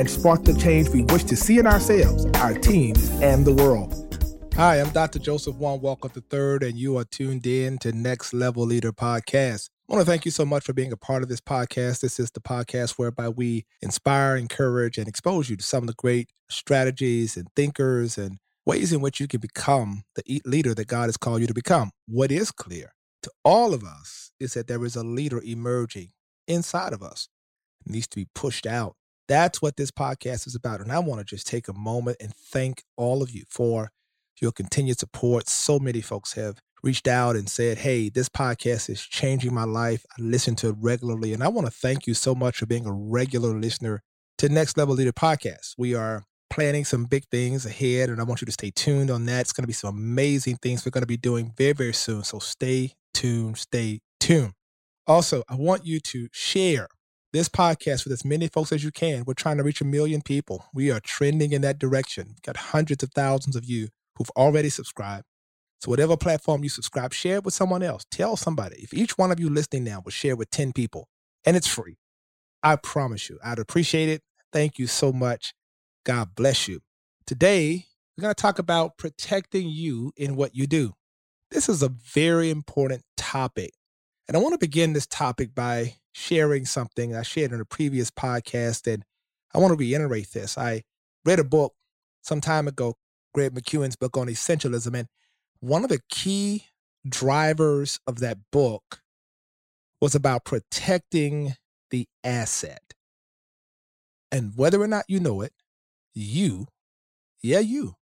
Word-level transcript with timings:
and 0.00 0.08
spark 0.08 0.44
the 0.44 0.54
change 0.54 0.88
we 0.88 1.02
wish 1.02 1.24
to 1.24 1.36
see 1.36 1.58
in 1.58 1.66
ourselves, 1.66 2.24
our 2.40 2.54
teams, 2.54 3.10
and 3.20 3.44
the 3.44 3.52
world. 3.52 4.06
Hi, 4.54 4.80
I'm 4.80 4.88
Dr. 4.88 5.18
Joseph 5.18 5.56
Warren 5.56 5.82
Walker 5.82 6.08
III, 6.08 6.70
and 6.70 6.78
you 6.78 6.96
are 6.96 7.04
tuned 7.04 7.46
in 7.46 7.76
to 7.80 7.92
Next 7.92 8.32
Level 8.32 8.64
Leader 8.64 8.92
Podcast. 8.92 9.68
I 9.88 9.92
want 9.92 10.00
to 10.00 10.10
thank 10.10 10.24
you 10.24 10.30
so 10.30 10.46
much 10.46 10.64
for 10.64 10.72
being 10.72 10.90
a 10.90 10.96
part 10.96 11.22
of 11.22 11.28
this 11.28 11.42
podcast. 11.42 12.00
This 12.00 12.18
is 12.18 12.30
the 12.30 12.40
podcast 12.40 12.92
whereby 12.92 13.28
we 13.28 13.66
inspire, 13.82 14.36
encourage, 14.36 14.96
and 14.96 15.06
expose 15.06 15.50
you 15.50 15.56
to 15.56 15.62
some 15.62 15.82
of 15.82 15.86
the 15.86 15.94
great 15.98 16.30
strategies 16.48 17.36
and 17.36 17.48
thinkers 17.54 18.16
and 18.16 18.38
ways 18.64 18.94
in 18.94 19.02
which 19.02 19.20
you 19.20 19.28
can 19.28 19.40
become 19.40 20.04
the 20.14 20.40
leader 20.46 20.74
that 20.74 20.88
God 20.88 21.08
has 21.08 21.18
called 21.18 21.42
you 21.42 21.46
to 21.46 21.52
become. 21.52 21.90
What 22.08 22.32
is 22.32 22.50
clear 22.50 22.94
to 23.22 23.30
all 23.44 23.74
of 23.74 23.84
us 23.84 24.32
is 24.40 24.54
that 24.54 24.66
there 24.66 24.82
is 24.86 24.96
a 24.96 25.04
leader 25.04 25.42
emerging 25.44 26.12
inside 26.48 26.94
of 26.94 27.02
us. 27.02 27.28
It 27.84 27.92
needs 27.92 28.08
to 28.08 28.16
be 28.16 28.28
pushed 28.34 28.66
out. 28.66 28.96
That's 29.30 29.62
what 29.62 29.76
this 29.76 29.92
podcast 29.92 30.48
is 30.48 30.56
about. 30.56 30.80
And 30.80 30.90
I 30.90 30.98
want 30.98 31.20
to 31.20 31.24
just 31.24 31.46
take 31.46 31.68
a 31.68 31.72
moment 31.72 32.16
and 32.18 32.34
thank 32.34 32.82
all 32.96 33.22
of 33.22 33.30
you 33.30 33.44
for 33.48 33.92
your 34.40 34.50
continued 34.50 34.98
support. 34.98 35.48
So 35.48 35.78
many 35.78 36.00
folks 36.00 36.32
have 36.32 36.58
reached 36.82 37.06
out 37.06 37.36
and 37.36 37.48
said, 37.48 37.78
Hey, 37.78 38.08
this 38.08 38.28
podcast 38.28 38.90
is 38.90 39.00
changing 39.00 39.54
my 39.54 39.62
life. 39.62 40.04
I 40.18 40.20
listen 40.20 40.56
to 40.56 40.70
it 40.70 40.74
regularly. 40.80 41.32
And 41.32 41.44
I 41.44 41.48
want 41.48 41.68
to 41.68 41.72
thank 41.72 42.08
you 42.08 42.14
so 42.14 42.34
much 42.34 42.56
for 42.58 42.66
being 42.66 42.86
a 42.86 42.92
regular 42.92 43.56
listener 43.56 44.02
to 44.38 44.48
Next 44.48 44.76
Level 44.76 44.96
Leader 44.96 45.12
Podcast. 45.12 45.74
We 45.78 45.94
are 45.94 46.24
planning 46.48 46.84
some 46.84 47.04
big 47.04 47.22
things 47.30 47.64
ahead, 47.64 48.08
and 48.08 48.20
I 48.20 48.24
want 48.24 48.40
you 48.40 48.46
to 48.46 48.52
stay 48.52 48.72
tuned 48.72 49.12
on 49.12 49.26
that. 49.26 49.42
It's 49.42 49.52
going 49.52 49.62
to 49.62 49.68
be 49.68 49.72
some 49.72 49.96
amazing 49.96 50.56
things 50.56 50.84
we're 50.84 50.90
going 50.90 51.02
to 51.02 51.06
be 51.06 51.16
doing 51.16 51.52
very, 51.56 51.72
very 51.74 51.94
soon. 51.94 52.24
So 52.24 52.40
stay 52.40 52.94
tuned, 53.14 53.58
stay 53.58 54.00
tuned. 54.18 54.54
Also, 55.06 55.44
I 55.48 55.54
want 55.54 55.86
you 55.86 56.00
to 56.00 56.26
share 56.32 56.88
this 57.32 57.48
podcast 57.48 58.04
with 58.04 58.12
as 58.12 58.24
many 58.24 58.48
folks 58.48 58.72
as 58.72 58.82
you 58.82 58.90
can. 58.90 59.24
We're 59.26 59.34
trying 59.34 59.58
to 59.58 59.62
reach 59.62 59.80
a 59.80 59.84
million 59.84 60.20
people. 60.20 60.66
We 60.74 60.90
are 60.90 61.00
trending 61.00 61.52
in 61.52 61.62
that 61.62 61.78
direction. 61.78 62.28
We've 62.28 62.42
got 62.42 62.56
hundreds 62.56 63.02
of 63.02 63.10
thousands 63.14 63.56
of 63.56 63.64
you 63.64 63.88
who've 64.16 64.30
already 64.36 64.70
subscribed. 64.70 65.24
So, 65.80 65.88
whatever 65.90 66.16
platform 66.16 66.62
you 66.62 66.68
subscribe, 66.68 67.14
share 67.14 67.36
it 67.36 67.44
with 67.44 67.54
someone 67.54 67.82
else. 67.82 68.04
Tell 68.10 68.36
somebody. 68.36 68.76
If 68.82 68.92
each 68.92 69.16
one 69.16 69.32
of 69.32 69.40
you 69.40 69.48
listening 69.48 69.84
now 69.84 70.02
will 70.04 70.10
share 70.10 70.36
with 70.36 70.50
10 70.50 70.72
people, 70.72 71.08
and 71.44 71.56
it's 71.56 71.66
free, 71.66 71.96
I 72.62 72.76
promise 72.76 73.30
you, 73.30 73.38
I'd 73.42 73.58
appreciate 73.58 74.08
it. 74.08 74.22
Thank 74.52 74.78
you 74.78 74.86
so 74.86 75.12
much. 75.12 75.54
God 76.04 76.34
bless 76.34 76.68
you. 76.68 76.80
Today, 77.26 77.86
we're 78.16 78.22
going 78.22 78.34
to 78.34 78.42
talk 78.42 78.58
about 78.58 78.98
protecting 78.98 79.68
you 79.68 80.12
in 80.16 80.36
what 80.36 80.54
you 80.54 80.66
do. 80.66 80.92
This 81.50 81.68
is 81.68 81.82
a 81.82 81.88
very 81.88 82.50
important 82.50 83.02
topic. 83.16 83.72
And 84.28 84.36
I 84.36 84.40
want 84.40 84.52
to 84.52 84.58
begin 84.58 84.92
this 84.92 85.06
topic 85.06 85.54
by 85.54 85.94
sharing 86.12 86.64
something 86.64 87.14
I 87.14 87.22
shared 87.22 87.52
in 87.52 87.60
a 87.60 87.64
previous 87.64 88.10
podcast. 88.10 88.92
And 88.92 89.04
I 89.54 89.58
want 89.58 89.72
to 89.72 89.76
reiterate 89.76 90.32
this. 90.32 90.58
I 90.58 90.82
read 91.24 91.38
a 91.38 91.44
book 91.44 91.74
some 92.22 92.40
time 92.40 92.68
ago, 92.68 92.94
Greg 93.34 93.54
McKeown's 93.54 93.96
book 93.96 94.16
on 94.16 94.26
essentialism. 94.26 94.94
And 94.98 95.08
one 95.60 95.84
of 95.84 95.90
the 95.90 96.00
key 96.08 96.66
drivers 97.08 97.98
of 98.06 98.20
that 98.20 98.38
book 98.52 99.00
was 100.00 100.14
about 100.14 100.44
protecting 100.44 101.54
the 101.90 102.06
asset. 102.24 102.82
And 104.32 104.52
whether 104.56 104.80
or 104.80 104.86
not 104.86 105.04
you 105.08 105.20
know 105.20 105.40
it, 105.40 105.52
you, 106.14 106.66
yeah, 107.42 107.58
you 107.58 107.94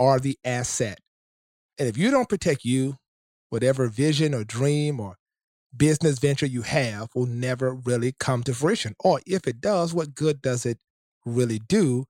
are 0.00 0.18
the 0.18 0.38
asset. 0.44 0.98
And 1.78 1.88
if 1.88 1.96
you 1.96 2.10
don't 2.10 2.28
protect 2.28 2.64
you, 2.64 2.96
whatever 3.50 3.88
vision 3.88 4.34
or 4.34 4.44
dream 4.44 5.00
or 5.00 5.17
business 5.76 6.18
venture 6.18 6.46
you 6.46 6.62
have 6.62 7.08
will 7.14 7.26
never 7.26 7.74
really 7.74 8.12
come 8.18 8.42
to 8.44 8.54
fruition. 8.54 8.94
Or 9.00 9.20
if 9.26 9.46
it 9.46 9.60
does, 9.60 9.94
what 9.94 10.14
good 10.14 10.42
does 10.42 10.66
it 10.66 10.78
really 11.24 11.58
do 11.58 12.06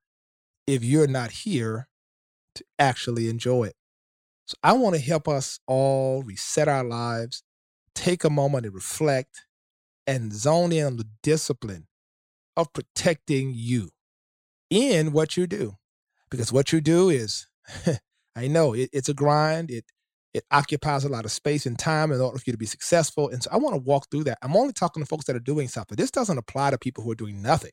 if 0.66 0.84
you're 0.84 1.06
not 1.08 1.30
here 1.30 1.88
to 2.54 2.64
actually 2.78 3.28
enjoy 3.28 3.64
it? 3.64 3.76
So 4.46 4.56
I 4.62 4.72
want 4.72 4.94
to 4.96 5.00
help 5.00 5.28
us 5.28 5.60
all 5.66 6.22
reset 6.22 6.68
our 6.68 6.84
lives, 6.84 7.42
take 7.94 8.24
a 8.24 8.30
moment 8.30 8.64
to 8.64 8.70
reflect, 8.70 9.44
and 10.06 10.32
zone 10.32 10.72
in 10.72 10.86
on 10.86 10.96
the 10.96 11.08
discipline 11.22 11.86
of 12.56 12.72
protecting 12.72 13.52
you 13.54 13.90
in 14.70 15.12
what 15.12 15.36
you 15.36 15.46
do. 15.46 15.76
Because 16.30 16.52
what 16.52 16.72
you 16.72 16.80
do 16.80 17.10
is, 17.10 17.46
I 18.36 18.48
know 18.48 18.72
it, 18.72 18.88
it's 18.92 19.08
a 19.08 19.14
grind. 19.14 19.70
It 19.70 19.84
it 20.34 20.44
occupies 20.50 21.04
a 21.04 21.08
lot 21.08 21.24
of 21.24 21.32
space 21.32 21.66
and 21.66 21.78
time 21.78 22.12
in 22.12 22.20
order 22.20 22.38
for 22.38 22.44
you 22.46 22.52
to 22.52 22.58
be 22.58 22.66
successful. 22.66 23.30
And 23.30 23.42
so 23.42 23.50
I 23.52 23.56
want 23.56 23.74
to 23.74 23.82
walk 23.82 24.10
through 24.10 24.24
that. 24.24 24.38
I'm 24.42 24.56
only 24.56 24.72
talking 24.72 25.02
to 25.02 25.06
folks 25.06 25.24
that 25.26 25.36
are 25.36 25.40
doing 25.40 25.68
something. 25.68 25.96
This 25.96 26.10
doesn't 26.10 26.38
apply 26.38 26.70
to 26.70 26.78
people 26.78 27.02
who 27.02 27.10
are 27.10 27.16
doing 27.16 27.40
nothing. 27.40 27.72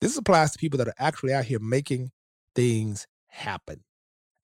This 0.00 0.16
applies 0.16 0.52
to 0.52 0.58
people 0.58 0.78
that 0.78 0.88
are 0.88 0.94
actually 0.98 1.34
out 1.34 1.44
here 1.44 1.58
making 1.58 2.10
things 2.54 3.06
happen. 3.26 3.84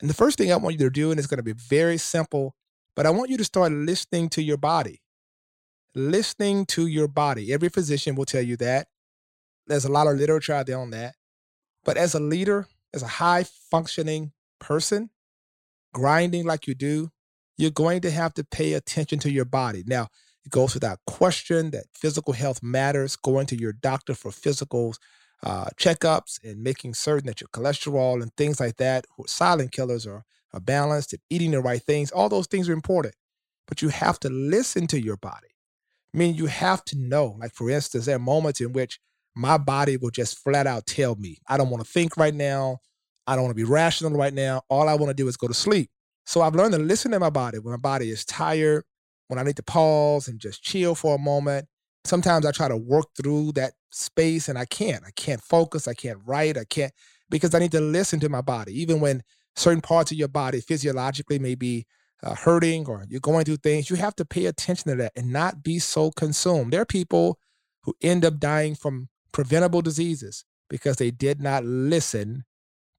And 0.00 0.10
the 0.10 0.14
first 0.14 0.36
thing 0.36 0.52
I 0.52 0.56
want 0.56 0.74
you 0.78 0.84
to 0.84 0.90
do, 0.90 1.10
and 1.10 1.18
it's 1.18 1.28
going 1.28 1.38
to 1.38 1.42
be 1.42 1.52
very 1.52 1.96
simple, 1.96 2.54
but 2.96 3.06
I 3.06 3.10
want 3.10 3.30
you 3.30 3.36
to 3.38 3.44
start 3.44 3.72
listening 3.72 4.28
to 4.30 4.42
your 4.42 4.56
body. 4.56 5.00
Listening 5.94 6.66
to 6.66 6.86
your 6.86 7.08
body. 7.08 7.52
Every 7.52 7.68
physician 7.68 8.16
will 8.16 8.24
tell 8.24 8.42
you 8.42 8.56
that. 8.58 8.88
There's 9.66 9.84
a 9.84 9.92
lot 9.92 10.08
of 10.08 10.16
literature 10.16 10.52
out 10.52 10.66
there 10.66 10.78
on 10.78 10.90
that. 10.90 11.14
But 11.84 11.96
as 11.96 12.14
a 12.14 12.20
leader, 12.20 12.66
as 12.92 13.02
a 13.02 13.06
high 13.06 13.44
functioning 13.70 14.32
person, 14.58 15.10
grinding 15.92 16.44
like 16.44 16.66
you 16.66 16.74
do, 16.74 17.10
you're 17.56 17.70
going 17.70 18.00
to 18.02 18.10
have 18.10 18.34
to 18.34 18.44
pay 18.44 18.72
attention 18.74 19.18
to 19.20 19.30
your 19.30 19.44
body. 19.44 19.84
Now, 19.86 20.08
it 20.44 20.50
goes 20.50 20.74
without 20.74 20.98
question 21.06 21.70
that 21.70 21.84
physical 21.94 22.34
health 22.34 22.62
matters, 22.62 23.16
going 23.16 23.46
to 23.46 23.58
your 23.58 23.72
doctor 23.72 24.14
for 24.14 24.30
physicals, 24.30 24.96
uh, 25.42 25.66
checkups, 25.76 26.42
and 26.42 26.62
making 26.62 26.94
certain 26.94 27.26
that 27.26 27.40
your 27.40 27.48
cholesterol 27.48 28.22
and 28.22 28.34
things 28.36 28.60
like 28.60 28.76
that, 28.76 29.06
silent 29.26 29.72
killers, 29.72 30.06
are, 30.06 30.24
are 30.52 30.60
balanced 30.60 31.12
and 31.12 31.22
eating 31.30 31.52
the 31.52 31.60
right 31.60 31.82
things. 31.82 32.10
All 32.10 32.28
those 32.28 32.46
things 32.46 32.68
are 32.68 32.74
important. 32.74 33.14
But 33.66 33.80
you 33.80 33.88
have 33.88 34.20
to 34.20 34.28
listen 34.28 34.86
to 34.88 35.00
your 35.00 35.16
body. 35.16 35.48
I 36.14 36.18
mean, 36.18 36.34
you 36.34 36.46
have 36.46 36.84
to 36.86 36.98
know. 36.98 37.36
Like, 37.40 37.54
for 37.54 37.70
instance, 37.70 38.04
there 38.04 38.16
are 38.16 38.20
moments 38.20 38.60
in 38.60 38.72
which 38.72 39.00
my 39.34 39.58
body 39.58 39.96
will 39.96 40.10
just 40.10 40.38
flat 40.38 40.66
out 40.66 40.86
tell 40.86 41.16
me, 41.16 41.38
I 41.48 41.56
don't 41.56 41.70
want 41.70 41.84
to 41.84 41.90
think 41.90 42.16
right 42.16 42.34
now. 42.34 42.78
I 43.26 43.34
don't 43.34 43.44
want 43.44 43.56
to 43.56 43.64
be 43.64 43.68
rational 43.68 44.12
right 44.12 44.34
now. 44.34 44.62
All 44.68 44.88
I 44.88 44.94
want 44.94 45.08
to 45.08 45.14
do 45.14 45.26
is 45.28 45.36
go 45.36 45.48
to 45.48 45.54
sleep. 45.54 45.90
So 46.24 46.42
I've 46.42 46.54
learned 46.54 46.72
to 46.74 46.78
listen 46.78 47.10
to 47.12 47.20
my 47.20 47.30
body 47.30 47.58
when 47.58 47.72
my 47.72 47.78
body 47.78 48.10
is 48.10 48.24
tired, 48.24 48.84
when 49.28 49.38
I 49.38 49.42
need 49.42 49.56
to 49.56 49.62
pause 49.62 50.28
and 50.28 50.40
just 50.40 50.62
chill 50.62 50.94
for 50.94 51.14
a 51.14 51.18
moment. 51.18 51.66
Sometimes 52.04 52.44
I 52.44 52.52
try 52.52 52.68
to 52.68 52.76
work 52.76 53.06
through 53.16 53.52
that 53.52 53.72
space 53.90 54.48
and 54.48 54.58
I 54.58 54.64
can't. 54.66 55.04
I 55.06 55.10
can't 55.16 55.40
focus. 55.40 55.88
I 55.88 55.94
can't 55.94 56.18
write. 56.24 56.58
I 56.58 56.64
can't 56.64 56.92
because 57.30 57.54
I 57.54 57.58
need 57.58 57.72
to 57.72 57.80
listen 57.80 58.20
to 58.20 58.28
my 58.28 58.40
body. 58.40 58.78
Even 58.80 59.00
when 59.00 59.22
certain 59.56 59.80
parts 59.80 60.10
of 60.10 60.18
your 60.18 60.28
body 60.28 60.60
physiologically 60.60 61.38
may 61.38 61.54
be 61.54 61.86
uh, 62.22 62.34
hurting 62.34 62.86
or 62.86 63.04
you're 63.08 63.20
going 63.20 63.44
through 63.44 63.58
things, 63.58 63.90
you 63.90 63.96
have 63.96 64.16
to 64.16 64.24
pay 64.24 64.46
attention 64.46 64.90
to 64.90 64.96
that 64.96 65.12
and 65.16 65.32
not 65.32 65.62
be 65.62 65.78
so 65.78 66.10
consumed. 66.10 66.72
There 66.72 66.80
are 66.80 66.86
people 66.86 67.38
who 67.82 67.94
end 68.02 68.24
up 68.24 68.38
dying 68.38 68.74
from 68.74 69.08
preventable 69.32 69.82
diseases 69.82 70.44
because 70.70 70.96
they 70.96 71.10
did 71.10 71.40
not 71.40 71.64
listen 71.64 72.44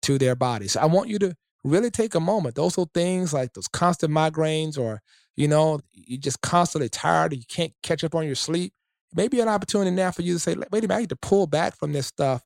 to 0.03 0.17
their 0.17 0.35
body. 0.35 0.67
So 0.67 0.79
I 0.79 0.85
want 0.85 1.09
you 1.09 1.17
to 1.19 1.35
really 1.65 1.89
take 1.89 2.15
a 2.15 2.19
moment. 2.19 2.55
Those 2.55 2.77
are 2.77 2.85
things 2.93 3.33
like 3.33 3.53
those 3.53 3.67
constant 3.67 4.13
migraines 4.13 4.77
or, 4.77 5.01
you 5.35 5.47
know, 5.47 5.79
you're 5.93 6.19
just 6.19 6.41
constantly 6.41 6.89
tired 6.89 7.33
you 7.33 7.41
can't 7.47 7.73
catch 7.83 8.03
up 8.03 8.15
on 8.15 8.25
your 8.25 8.35
sleep. 8.35 8.73
Maybe 9.13 9.39
an 9.39 9.47
opportunity 9.47 9.91
now 9.91 10.11
for 10.11 10.21
you 10.21 10.33
to 10.33 10.39
say, 10.39 10.55
wait 10.55 10.83
a 10.83 10.87
minute, 10.87 10.91
I 10.91 10.99
need 10.99 11.09
to 11.09 11.15
pull 11.15 11.47
back 11.47 11.77
from 11.77 11.93
this 11.93 12.07
stuff 12.07 12.43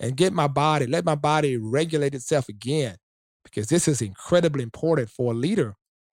and 0.00 0.16
get 0.16 0.32
my 0.32 0.48
body, 0.48 0.86
let 0.86 1.04
my 1.04 1.14
body 1.14 1.56
regulate 1.56 2.14
itself 2.14 2.48
again. 2.48 2.96
Because 3.44 3.68
this 3.68 3.88
is 3.88 4.02
incredibly 4.02 4.62
important 4.62 5.08
for 5.08 5.32
a 5.32 5.36
leader 5.36 5.74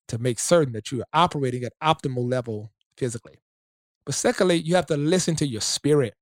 to 0.08 0.18
make 0.18 0.38
certain 0.38 0.72
that 0.72 0.90
you 0.90 1.00
are 1.00 1.06
operating 1.12 1.62
at 1.62 1.72
optimal 1.82 2.28
level 2.28 2.72
physically. 2.96 3.36
But 4.04 4.14
secondly, 4.16 4.56
you 4.56 4.74
have 4.74 4.86
to 4.86 4.96
listen 4.96 5.36
to 5.36 5.46
your 5.46 5.60
spirit. 5.60 6.14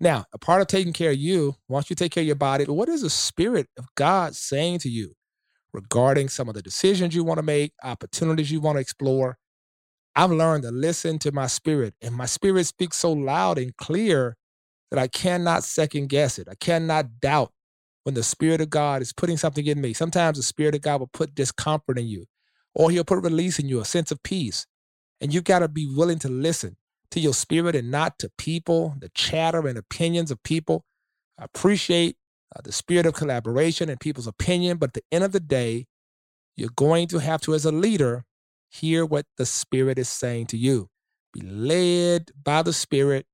Now, 0.00 0.24
a 0.32 0.38
part 0.38 0.62
of 0.62 0.68
taking 0.68 0.92
care 0.92 1.10
of 1.10 1.18
you, 1.18 1.56
once 1.68 1.90
you 1.90 1.96
take 1.96 2.12
care 2.12 2.22
of 2.22 2.26
your 2.26 2.36
body, 2.36 2.64
what 2.64 2.88
is 2.88 3.02
the 3.02 3.10
spirit 3.10 3.66
of 3.76 3.86
God 3.96 4.34
saying 4.34 4.78
to 4.80 4.88
you? 4.88 5.14
Regarding 5.72 6.28
some 6.28 6.48
of 6.48 6.54
the 6.54 6.62
decisions 6.62 7.14
you 7.14 7.24
want 7.24 7.38
to 7.38 7.42
make, 7.42 7.72
opportunities 7.82 8.50
you 8.50 8.60
want 8.60 8.76
to 8.76 8.80
explore. 8.80 9.38
I've 10.16 10.30
learned 10.30 10.64
to 10.64 10.70
listen 10.70 11.18
to 11.20 11.32
my 11.32 11.46
spirit, 11.46 11.94
and 12.02 12.14
my 12.14 12.26
spirit 12.26 12.66
speaks 12.66 12.96
so 12.96 13.12
loud 13.12 13.58
and 13.58 13.76
clear 13.76 14.36
that 14.90 14.98
I 14.98 15.08
cannot 15.08 15.64
second 15.64 16.08
guess 16.08 16.38
it. 16.38 16.48
I 16.48 16.54
cannot 16.54 17.20
doubt 17.20 17.52
when 18.04 18.14
the 18.14 18.22
Spirit 18.22 18.60
of 18.60 18.70
God 18.70 19.02
is 19.02 19.12
putting 19.12 19.36
something 19.36 19.66
in 19.66 19.80
me. 19.80 19.92
Sometimes 19.92 20.38
the 20.38 20.42
Spirit 20.42 20.74
of 20.74 20.80
God 20.80 21.00
will 21.00 21.08
put 21.08 21.34
discomfort 21.34 21.98
in 21.98 22.06
you, 22.06 22.26
or 22.74 22.90
He'll 22.90 23.04
put 23.04 23.22
release 23.22 23.58
in 23.58 23.68
you, 23.68 23.80
a 23.80 23.84
sense 23.84 24.10
of 24.10 24.22
peace. 24.22 24.66
And 25.20 25.34
you 25.34 25.40
got 25.40 25.58
to 25.58 25.68
be 25.68 25.86
willing 25.86 26.18
to 26.20 26.28
listen 26.28 26.76
to 27.10 27.20
your 27.20 27.34
spirit 27.34 27.74
and 27.74 27.90
not 27.90 28.18
to 28.20 28.30
people, 28.38 28.94
the 28.98 29.10
chatter 29.10 29.66
and 29.66 29.76
opinions 29.76 30.30
of 30.30 30.42
people. 30.42 30.84
I 31.38 31.44
appreciate 31.44 32.16
uh, 32.54 32.60
the 32.64 32.72
spirit 32.72 33.06
of 33.06 33.14
collaboration 33.14 33.88
and 33.88 34.00
people's 34.00 34.26
opinion, 34.26 34.78
but 34.78 34.90
at 34.90 34.94
the 34.94 35.02
end 35.12 35.24
of 35.24 35.32
the 35.32 35.40
day, 35.40 35.86
you're 36.58 36.70
going 36.74 37.06
to 37.08 37.18
have 37.18 37.40
to, 37.42 37.54
as 37.54 37.64
a 37.64 37.70
leader, 37.70 38.24
hear 38.68 39.06
what 39.06 39.26
the 39.36 39.46
Spirit 39.46 39.96
is 39.96 40.08
saying 40.08 40.46
to 40.46 40.56
you. 40.56 40.88
Be 41.32 41.40
led 41.40 42.32
by 42.42 42.62
the 42.62 42.72
Spirit 42.72 43.26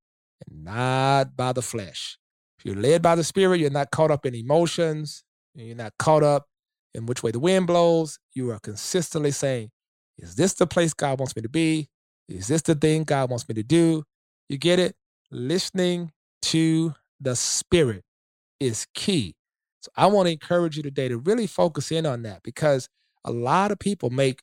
and 0.46 0.64
not 0.64 1.34
by 1.34 1.52
the 1.52 1.62
flesh. 1.62 2.18
If 2.58 2.66
you're 2.66 2.76
led 2.76 3.00
by 3.00 3.14
the 3.14 3.24
Spirit, 3.24 3.60
you're 3.60 3.70
not 3.70 3.90
caught 3.90 4.10
up 4.10 4.26
in 4.26 4.34
emotions, 4.34 5.24
you're 5.54 5.74
not 5.74 5.94
caught 5.98 6.22
up 6.22 6.46
in 6.92 7.06
which 7.06 7.22
way 7.22 7.30
the 7.30 7.40
wind 7.40 7.66
blows. 7.66 8.18
You 8.34 8.50
are 8.50 8.58
consistently 8.60 9.30
saying, 9.30 9.70
Is 10.18 10.34
this 10.34 10.52
the 10.52 10.66
place 10.66 10.92
God 10.92 11.18
wants 11.18 11.34
me 11.34 11.40
to 11.40 11.48
be? 11.48 11.88
Is 12.28 12.48
this 12.48 12.60
the 12.60 12.74
thing 12.74 13.04
God 13.04 13.30
wants 13.30 13.48
me 13.48 13.54
to 13.54 13.62
do? 13.62 14.04
You 14.50 14.58
get 14.58 14.78
it? 14.78 14.94
Listening 15.30 16.12
to 16.42 16.94
the 17.20 17.36
Spirit 17.36 18.04
is 18.64 18.86
key. 18.94 19.34
So 19.80 19.90
I 19.96 20.06
want 20.06 20.26
to 20.26 20.32
encourage 20.32 20.76
you 20.76 20.82
today 20.82 21.08
to 21.08 21.18
really 21.18 21.46
focus 21.46 21.92
in 21.92 22.06
on 22.06 22.22
that 22.22 22.42
because 22.42 22.88
a 23.24 23.30
lot 23.30 23.70
of 23.70 23.78
people 23.78 24.10
make 24.10 24.40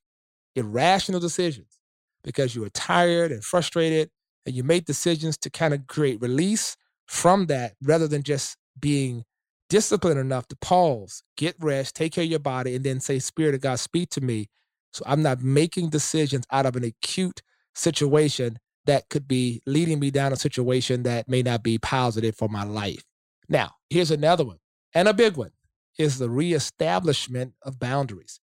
irrational 0.56 1.20
decisions 1.20 1.80
because 2.24 2.56
you 2.56 2.64
are 2.64 2.70
tired 2.70 3.32
and 3.32 3.44
frustrated 3.44 4.10
and 4.46 4.56
you 4.56 4.64
make 4.64 4.86
decisions 4.86 5.38
to 5.38 5.50
kind 5.50 5.74
of 5.74 5.88
create 5.88 6.22
release 6.22 6.76
from 7.08 7.48
that 7.48 7.74
rather 7.82 8.08
than 8.08 8.24
just 8.24 8.58
being 8.80 9.24
disciplined 9.70 10.20
enough 10.20 10.48
to 10.48 10.56
pause, 10.58 11.24
get 11.38 11.56
rest, 11.60 11.96
take 11.96 12.14
care 12.14 12.24
of 12.24 12.30
your 12.30 12.40
body, 12.40 12.76
and 12.76 12.84
then 12.84 13.00
say, 13.00 13.20
Spirit 13.20 13.56
of 13.56 13.62
God, 13.62 13.80
speak 13.80 14.10
to 14.12 14.22
me. 14.22 14.48
So 14.94 15.04
I'm 15.08 15.22
not 15.22 15.42
making 15.42 15.90
decisions 15.90 16.46
out 16.52 16.66
of 16.66 16.76
an 16.76 16.84
acute 16.84 17.42
situation 17.74 18.60
that 18.86 19.10
could 19.10 19.28
be 19.28 19.62
leading 19.66 20.00
me 20.00 20.12
down 20.12 20.34
a 20.34 20.36
situation 20.36 21.04
that 21.04 21.30
may 21.30 21.42
not 21.42 21.64
be 21.64 21.78
positive 21.78 22.36
for 22.36 22.50
my 22.50 22.64
life. 22.64 23.04
Now, 23.52 23.72
here's 23.90 24.12
another 24.12 24.46
one, 24.46 24.60
and 24.96 25.10
a 25.10 25.14
big 25.14 25.36
one 25.36 25.52
is 26.00 26.18
the 26.18 26.30
reestablishment 26.30 27.54
of 27.64 27.80
boundaries. 27.80 28.40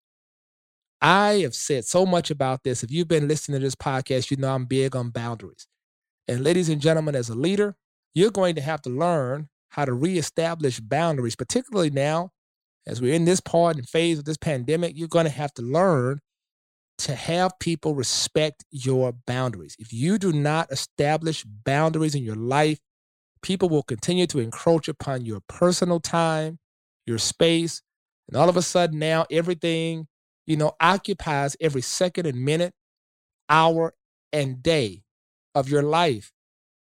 I 1.00 1.34
have 1.42 1.54
said 1.54 1.84
so 1.84 2.04
much 2.04 2.28
about 2.28 2.64
this. 2.64 2.82
If 2.82 2.90
you've 2.90 3.06
been 3.06 3.28
listening 3.28 3.60
to 3.60 3.64
this 3.64 3.76
podcast, 3.76 4.32
you 4.32 4.36
know 4.36 4.52
I'm 4.52 4.64
big 4.64 4.96
on 4.96 5.10
boundaries. 5.10 5.68
And 6.26 6.42
ladies 6.42 6.68
and 6.68 6.80
gentlemen, 6.80 7.14
as 7.14 7.28
a 7.28 7.36
leader, 7.36 7.76
you're 8.14 8.32
going 8.32 8.56
to 8.56 8.60
have 8.60 8.82
to 8.82 8.90
learn 8.90 9.48
how 9.68 9.84
to 9.84 9.92
reestablish 9.92 10.80
boundaries, 10.80 11.36
particularly 11.36 11.90
now 11.90 12.32
as 12.84 13.00
we're 13.00 13.14
in 13.14 13.26
this 13.26 13.40
part 13.40 13.76
and 13.76 13.88
phase 13.88 14.18
of 14.18 14.24
this 14.24 14.38
pandemic. 14.38 14.96
You're 14.96 15.06
going 15.06 15.26
to 15.26 15.30
have 15.30 15.54
to 15.54 15.62
learn 15.62 16.18
to 16.98 17.14
have 17.14 17.56
people 17.60 17.94
respect 17.94 18.64
your 18.72 19.12
boundaries. 19.12 19.76
If 19.78 19.92
you 19.92 20.18
do 20.18 20.32
not 20.32 20.72
establish 20.72 21.44
boundaries 21.44 22.16
in 22.16 22.24
your 22.24 22.34
life, 22.34 22.80
people 23.42 23.68
will 23.68 23.82
continue 23.82 24.26
to 24.28 24.38
encroach 24.40 24.88
upon 24.88 25.24
your 25.24 25.40
personal 25.48 26.00
time, 26.00 26.58
your 27.06 27.18
space, 27.18 27.82
and 28.28 28.36
all 28.36 28.48
of 28.48 28.56
a 28.56 28.62
sudden 28.62 28.98
now 28.98 29.26
everything 29.30 30.08
you 30.46 30.56
know, 30.56 30.72
occupies 30.80 31.56
every 31.60 31.82
second 31.82 32.26
and 32.26 32.42
minute, 32.42 32.72
hour, 33.48 33.94
and 34.32 34.62
day 34.62 35.02
of 35.54 35.68
your 35.68 35.82
life. 35.82 36.32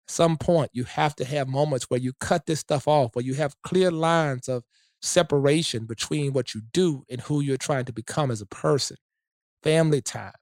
some 0.09 0.37
point, 0.39 0.71
you 0.75 0.85
have 0.85 1.15
to 1.17 1.25
have 1.25 1.49
moments 1.49 1.87
where 1.91 2.01
you 2.01 2.13
cut 2.21 2.47
this 2.47 2.61
stuff 2.61 2.89
off, 2.89 3.15
where 3.15 3.25
you 3.25 3.35
have 3.35 3.61
clear 3.63 3.91
lines 3.91 4.49
of 4.49 4.65
separation 5.03 5.87
between 5.87 6.33
what 6.33 6.55
you 6.55 6.63
do 6.73 7.05
and 7.11 7.23
who 7.23 7.41
you're 7.41 7.57
trying 7.59 7.85
to 7.87 7.93
become 7.93 8.31
as 8.31 8.41
a 8.41 8.47
person. 8.47 8.97
Family 9.63 10.01
time, 10.03 10.33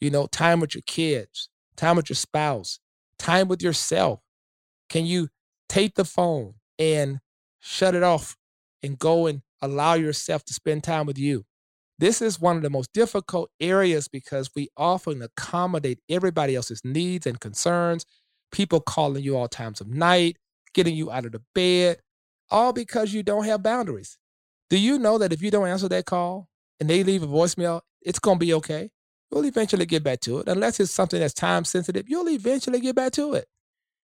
you 0.00 0.10
know, 0.10 0.26
time 0.26 0.60
with 0.60 0.74
your 0.74 0.82
kids, 0.86 1.48
time 1.76 1.96
with 1.96 2.10
your 2.10 2.16
spouse, 2.16 2.80
time 3.18 3.48
with 3.48 3.62
yourself. 3.62 4.20
Can 4.90 5.06
you 5.06 5.28
take 5.68 5.94
the 5.94 6.04
phone 6.04 6.54
and 6.78 7.20
shut 7.60 7.94
it 7.94 8.02
off 8.02 8.36
and 8.82 8.98
go 8.98 9.26
and 9.26 9.42
allow 9.60 9.94
yourself 9.94 10.44
to 10.44 10.54
spend 10.54 10.84
time 10.84 11.06
with 11.06 11.18
you? 11.18 11.44
This 11.98 12.22
is 12.22 12.40
one 12.40 12.56
of 12.56 12.62
the 12.62 12.70
most 12.70 12.92
difficult 12.92 13.50
areas 13.60 14.06
because 14.06 14.50
we 14.54 14.68
often 14.76 15.20
accommodate 15.20 15.98
everybody 16.08 16.54
else's 16.54 16.84
needs 16.84 17.26
and 17.26 17.40
concerns. 17.40 18.04
People 18.52 18.80
calling 18.80 19.24
you 19.24 19.36
all 19.36 19.48
times 19.48 19.80
of 19.80 19.88
night, 19.88 20.36
getting 20.74 20.94
you 20.94 21.10
out 21.10 21.26
of 21.26 21.32
the 21.32 21.42
bed, 21.54 21.98
all 22.50 22.72
because 22.72 23.12
you 23.12 23.22
don't 23.22 23.44
have 23.44 23.62
boundaries. 23.62 24.16
Do 24.70 24.78
you 24.78 24.98
know 24.98 25.18
that 25.18 25.32
if 25.32 25.42
you 25.42 25.50
don't 25.50 25.66
answer 25.66 25.88
that 25.88 26.06
call 26.06 26.48
and 26.78 26.88
they 26.88 27.02
leave 27.02 27.22
a 27.22 27.26
voicemail, 27.26 27.80
it's 28.00 28.20
going 28.20 28.38
to 28.38 28.46
be 28.46 28.54
okay? 28.54 28.90
You'll 29.30 29.44
eventually 29.44 29.86
get 29.86 30.04
back 30.04 30.20
to 30.20 30.38
it. 30.38 30.48
Unless 30.48 30.80
it's 30.80 30.92
something 30.92 31.18
that's 31.18 31.34
time 31.34 31.64
sensitive, 31.64 32.08
you'll 32.08 32.30
eventually 32.30 32.80
get 32.80 32.94
back 32.94 33.12
to 33.12 33.34
it. 33.34 33.46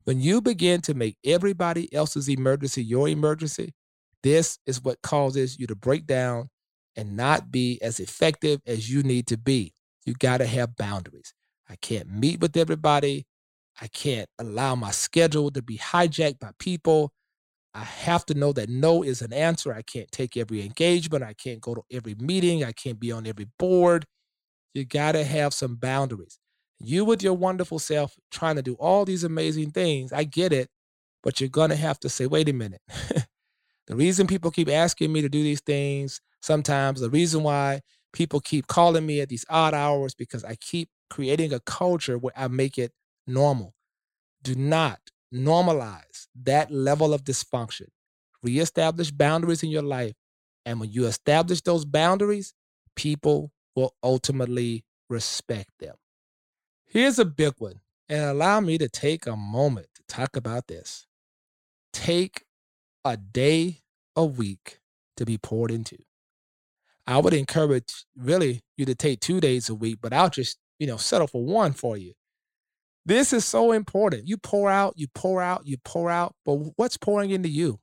When 0.06 0.20
you 0.20 0.41
begin 0.41 0.82
to 0.82 0.94
make 0.94 1.19
everybody 1.25 1.93
else's 1.93 2.29
emergency 2.31 2.85
your 2.85 3.08
emergency, 3.08 3.75
this 4.23 4.56
is 4.64 4.81
what 4.81 5.03
causes 5.03 5.58
you 5.58 5.67
to 5.67 5.75
break 5.75 6.06
down 6.06 6.49
and 6.94 7.17
not 7.17 7.50
be 7.50 7.81
as 7.82 7.99
effective 7.99 8.61
as 8.69 8.88
you 8.88 9.03
need 9.03 9.26
to 9.26 9.37
be. 9.37 9.75
You 10.05 10.14
got 10.14 10.38
to 10.38 10.47
have 10.47 10.76
boundaries. 10.76 11.35
I 11.69 11.75
can't 11.75 12.08
meet 12.08 12.38
with 12.41 12.56
everybody. 12.56 13.26
I 13.81 13.88
can't 13.88 14.29
allow 14.38 14.76
my 14.76 14.93
schedule 14.93 15.50
to 15.50 15.61
be 15.61 15.76
hijacked 15.76 16.38
by 16.38 16.52
people. 16.61 17.12
I 17.75 17.82
have 17.82 18.25
to 18.26 18.35
know 18.35 18.52
that 18.52 18.69
no 18.69 19.02
is 19.02 19.23
an 19.23 19.32
answer. 19.32 19.75
I 19.75 19.82
can't 19.82 20.11
take 20.12 20.37
every 20.37 20.62
engagement. 20.62 21.25
I 21.25 21.35
can't 21.35 21.61
go 21.61 21.75
to 21.75 21.82
every 21.91 22.14
meeting. 22.14 22.62
I 22.62 22.70
can't 22.70 23.00
be 23.00 23.11
on 23.11 23.26
every 23.26 23.49
board. 23.59 24.05
You 24.73 24.85
got 24.85 25.12
to 25.12 25.25
have 25.25 25.52
some 25.52 25.75
boundaries. 25.75 26.38
You, 26.78 27.05
with 27.05 27.23
your 27.23 27.34
wonderful 27.34 27.78
self, 27.78 28.17
trying 28.31 28.56
to 28.56 28.62
do 28.62 28.75
all 28.75 29.05
these 29.05 29.25
amazing 29.25 29.70
things, 29.70 30.12
I 30.12 30.25
get 30.25 30.52
it, 30.52 30.69
but 31.23 31.40
you're 31.40 31.49
going 31.49 31.70
to 31.70 31.76
have 31.76 31.99
to 32.00 32.08
say, 32.08 32.26
wait 32.26 32.49
a 32.49 32.52
minute. 32.52 32.82
the 33.87 33.96
reason 33.96 34.26
people 34.26 34.50
keep 34.50 34.69
asking 34.69 35.12
me 35.12 35.23
to 35.23 35.28
do 35.28 35.43
these 35.43 35.61
things, 35.61 36.20
sometimes 36.43 37.00
the 37.00 37.11
reason 37.11 37.43
why 37.43 37.81
people 38.12 38.40
keep 38.40 38.67
calling 38.67 39.06
me 39.06 39.20
at 39.20 39.28
these 39.28 39.44
odd 39.49 39.75
hours 39.75 40.14
because 40.14 40.44
I 40.44 40.56
keep 40.56 40.88
creating 41.11 41.52
a 41.52 41.61
culture 41.61 42.19
where 42.19 42.32
I 42.37 42.49
make 42.49 42.78
it 42.78 42.93
normal. 43.26 43.75
Do 44.43 44.55
not 44.55 45.00
normalize 45.34 46.26
that 46.44 46.70
level 46.70 47.14
of 47.14 47.25
dysfunction. 47.25 47.88
Reestablish 48.43 49.11
boundaries 49.11 49.62
in 49.62 49.70
your 49.70 49.82
life. 49.82 50.14
And 50.64 50.81
when 50.81 50.90
you 50.90 51.06
establish 51.06 51.62
those 51.62 51.84
boundaries, 51.84 52.55
people 52.97 53.52
will 53.75 53.95
ultimately 54.02 54.85
respect 55.11 55.71
them. 55.80 55.95
Here's 56.88 57.19
a 57.19 57.25
big 57.25 57.55
one, 57.59 57.81
and 58.09 58.25
allow 58.25 58.61
me 58.61 58.78
to 58.78 58.88
take 58.88 59.26
a 59.26 59.37
moment 59.37 59.88
to 59.97 60.02
talk 60.09 60.37
about 60.37 60.69
this. 60.69 61.07
Take 61.93 62.45
a 63.05 63.16
day 63.16 63.83
a 64.14 64.25
week 64.25 64.81
to 65.16 65.25
be 65.25 65.37
poured 65.38 65.71
into. 65.71 65.99
I 67.07 67.19
would 67.19 67.35
encourage 67.35 68.05
really 68.16 68.62
you 68.76 68.85
to 68.87 68.95
take 68.95 69.21
two 69.21 69.40
days 69.40 69.69
a 69.69 69.75
week, 69.75 69.99
but 70.00 70.12
I'll 70.12 70.31
just, 70.31 70.59
you 70.78 70.87
know, 70.87 70.97
settle 70.97 71.26
for 71.26 71.45
one 71.45 71.73
for 71.73 71.97
you. 71.97 72.14
This 73.05 73.33
is 73.33 73.45
so 73.45 73.73
important. 73.73 74.26
You 74.26 74.37
pour 74.37 74.71
out, 74.71 74.95
you 74.97 75.07
pour 75.14 75.40
out, 75.40 75.66
you 75.66 75.76
pour 75.85 76.11
out, 76.11 76.35
but 76.45 76.55
what's 76.76 76.97
pouring 76.97 77.31
into 77.31 77.49
you? 77.49 77.78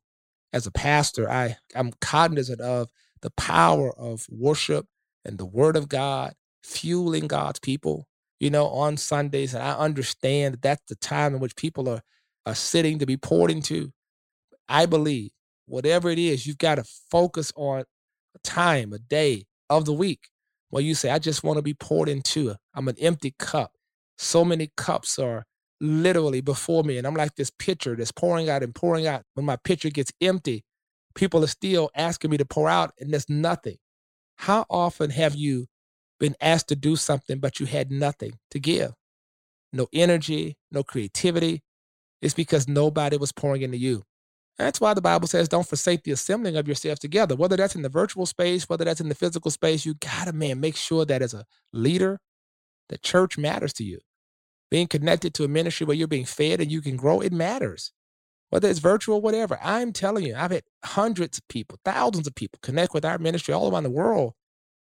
As 0.52 0.68
a 0.68 0.72
pastor, 0.72 1.30
I, 1.30 1.58
I'm 1.76 1.92
cognizant 2.02 2.62
of 2.62 2.90
the 3.22 3.32
power 3.32 3.98
of 3.98 4.26
worship 4.30 4.86
and 5.24 5.38
the 5.38 5.46
word 5.46 5.78
of 5.78 5.88
God 5.88 6.34
fueling 6.62 7.28
God's 7.28 7.60
people, 7.60 8.08
you 8.40 8.50
know, 8.50 8.68
on 8.68 8.98
Sundays. 8.98 9.54
And 9.54 9.64
I 9.64 9.74
understand 9.74 10.56
that 10.56 10.62
that's 10.62 10.84
the 10.88 10.96
time 10.96 11.36
in 11.36 11.40
which 11.40 11.56
people 11.56 11.90
are, 11.90 12.02
are 12.46 12.56
sitting 12.56 13.00
to 13.00 13.06
be 13.06 13.18
poured 13.18 13.52
into. 13.52 13.92
I 14.68 14.86
believe 14.86 15.32
whatever 15.66 16.10
it 16.10 16.20
is, 16.20 16.46
you've 16.46 16.58
got 16.58 16.76
to 16.76 16.84
focus 17.10 17.52
on 17.56 17.82
a 18.36 18.40
time, 18.44 18.94
a 18.94 19.00
day 19.00 19.46
of 19.70 19.86
the 19.86 19.94
week 19.94 20.30
where 20.70 20.84
you 20.84 20.96
say, 20.96 21.10
I 21.10 21.20
just 21.20 21.44
want 21.44 21.58
to 21.58 21.62
be 21.62 21.74
poured 21.74 22.10
into. 22.10 22.56
I'm 22.74 22.88
an 22.88 22.96
empty 23.00 23.36
cup. 23.38 23.74
So 24.18 24.44
many 24.44 24.72
cups 24.76 25.20
are 25.20 25.46
literally 25.80 26.42
before 26.42 26.84
me. 26.84 26.98
And 26.98 27.06
I'm 27.06 27.16
like 27.16 27.36
this 27.36 27.52
pitcher 27.52 27.96
that's 27.96 28.12
pouring 28.12 28.50
out 28.50 28.64
and 28.64 28.74
pouring 28.74 29.06
out. 29.06 29.24
When 29.36 29.46
my 29.46 29.58
pitcher 29.58 29.90
gets 29.90 30.12
empty, 30.22 30.64
people 31.16 31.44
are 31.44 31.48
still 31.48 31.92
asking 31.96 32.32
me 32.32 32.38
to 32.38 32.46
pour 32.46 32.70
out, 32.70 32.92
and 33.00 33.12
there's 33.12 33.30
nothing. 33.30 33.78
How 34.38 34.66
often 34.70 35.12
have 35.12 35.36
you 35.36 35.68
been 36.24 36.38
asked 36.42 36.70
to 36.70 36.78
do 36.78 36.98
something, 36.98 37.40
but 37.40 37.62
you 37.62 37.68
had 37.68 37.92
nothing 37.92 38.40
to 38.52 38.60
give? 38.60 38.94
No 39.74 39.88
energy, 39.94 40.58
no 40.72 40.84
creativity. 40.84 41.64
It's 42.22 42.36
because 42.36 42.68
nobody 42.68 43.18
was 43.18 43.32
pouring 43.34 43.64
into 43.64 43.78
you. 43.78 44.04
That's 44.60 44.82
why 44.82 44.94
the 44.96 45.02
Bible 45.02 45.28
says 45.28 45.50
don't 45.50 45.68
forsake 45.68 46.04
the 46.04 46.12
assembling 46.14 46.58
of 46.58 46.68
yourselves 46.68 47.00
together. 47.02 47.36
Whether 47.36 47.58
that's 47.58 47.76
in 47.76 47.84
the 47.84 47.90
virtual 47.90 48.26
space, 48.28 48.70
whether 48.70 48.86
that's 48.86 49.02
in 49.02 49.10
the 49.10 49.16
physical 49.16 49.52
space, 49.52 49.86
you 49.86 49.96
gotta, 49.96 50.34
man, 50.34 50.60
make 50.62 50.78
sure 50.78 51.06
that 51.06 51.22
as 51.24 51.34
a 51.36 51.46
leader, 51.74 52.20
the 52.90 52.98
church 53.00 53.38
matters 53.38 53.74
to 53.76 53.86
you. 53.86 54.00
Being 54.72 54.88
connected 54.88 55.34
to 55.36 55.46
a 55.46 55.50
ministry 55.50 55.86
where 55.88 55.98
you're 55.98 56.08
being 56.10 56.26
fed 56.26 56.62
and 56.62 56.72
you 56.72 56.82
can 56.82 56.98
grow, 56.98 57.22
it 57.22 57.34
matters. 57.34 57.84
whether 58.50 58.70
it's 58.70 58.80
virtual, 58.80 59.22
whatever. 59.22 59.60
I'm 59.62 59.92
telling 59.92 60.26
you, 60.26 60.36
I've 60.36 60.52
had 60.52 60.64
hundreds 60.86 61.38
of 61.38 61.48
people, 61.50 61.80
thousands 61.84 62.28
of 62.28 62.36
people 62.36 62.60
connect 62.64 62.94
with 62.94 63.06
our 63.06 63.18
ministry 63.18 63.54
all 63.54 63.72
around 63.72 63.84
the 63.84 63.90
world 63.92 64.34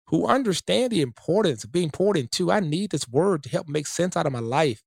who 0.08 0.26
understand 0.26 0.92
the 0.92 1.02
importance 1.02 1.64
of 1.64 1.72
being 1.72 1.90
poured 1.90 2.18
into. 2.18 2.52
I 2.52 2.60
need 2.60 2.92
this 2.92 3.08
word 3.08 3.44
to 3.44 3.50
help 3.50 3.68
make 3.68 3.88
sense 3.88 4.16
out 4.16 4.26
of 4.26 4.32
my 4.32 4.40
life. 4.40 4.82